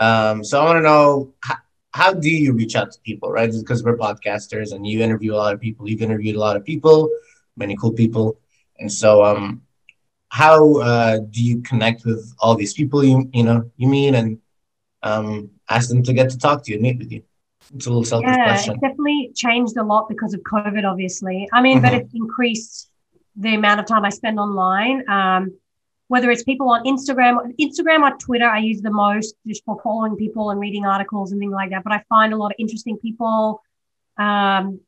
[0.00, 1.56] um, so I want to know how,
[1.92, 3.50] how do you reach out to people, right?
[3.52, 5.88] Because we're podcasters and you interview a lot of people.
[5.88, 7.10] You've interviewed a lot of people,
[7.56, 8.38] many cool people,
[8.80, 9.62] and so um,
[10.28, 14.38] how uh, do you connect with all these people you you know you meet and
[15.02, 17.22] um, ask them to get to talk to you and meet with you?
[17.74, 18.72] It's a little selfish Yeah, question.
[18.72, 21.48] it's definitely changed a lot because of COVID, obviously.
[21.52, 22.00] I mean, but Mhm.
[22.00, 22.90] it's increased
[23.36, 25.08] the amount of time I spend online.
[25.08, 25.52] Um,
[26.08, 30.16] whether it's people on Instagram, Instagram or Twitter, I use the most just for following
[30.16, 31.84] people and reading articles and things like that.
[31.84, 33.62] But I find a lot of interesting people
[34.18, 34.80] um,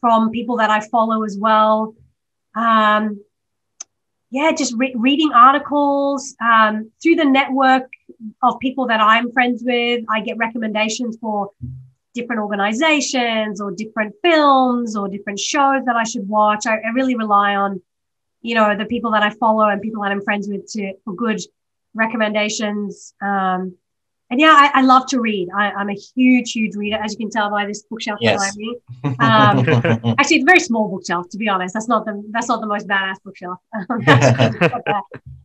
[0.00, 1.94] from people that I follow as well.
[2.54, 3.22] Um,
[4.30, 7.90] yeah, just re- reading articles um, through the network
[8.42, 10.04] of people that I'm friends with.
[10.08, 11.50] I get recommendations for
[12.14, 16.66] different organizations or different films or different shows that I should watch.
[16.66, 17.82] I, I really rely on,
[18.40, 21.14] you know, the people that I follow and people that I'm friends with to for
[21.14, 21.40] good
[21.94, 23.14] recommendations.
[23.20, 23.76] Um,
[24.32, 25.50] and yeah, I, I love to read.
[25.54, 28.38] I, I'm a huge, huge reader, as you can tell by this bookshelf Yes.
[28.38, 28.76] behind me.
[29.20, 31.74] Um, Actually, it's a very small bookshelf, to be honest.
[31.74, 33.58] That's not the that's not the most badass bookshelf.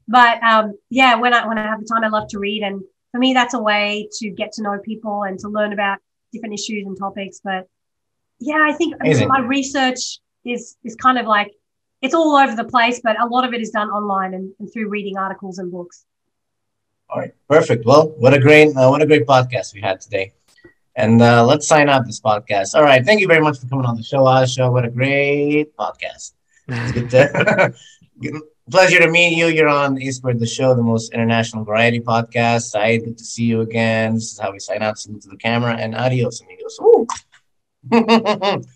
[0.08, 2.82] but um, yeah, when I when I have the time, I love to read, and
[3.12, 6.00] for me, that's a way to get to know people and to learn about
[6.32, 7.42] different issues and topics.
[7.44, 7.68] But
[8.40, 9.28] yeah, I think Amazing.
[9.28, 11.52] my research is is kind of like
[12.02, 14.72] it's all over the place, but a lot of it is done online and, and
[14.72, 16.06] through reading articles and books.
[17.10, 17.86] All right, perfect.
[17.86, 20.34] Well, what a great, uh, what a great podcast we had today.
[20.96, 22.76] And uh, let's sign out this podcast.
[22.76, 24.72] All right, thank you very much for coming on the show, Asha.
[24.72, 26.34] What a great podcast.
[26.68, 27.74] To,
[28.70, 29.48] pleasure to meet you.
[29.48, 32.76] You're on A Squared, the show, the most international variety podcast.
[32.76, 34.16] I good to see you again.
[34.16, 35.00] This is how we sign out.
[35.00, 36.78] Salute to the camera and adios, amigos.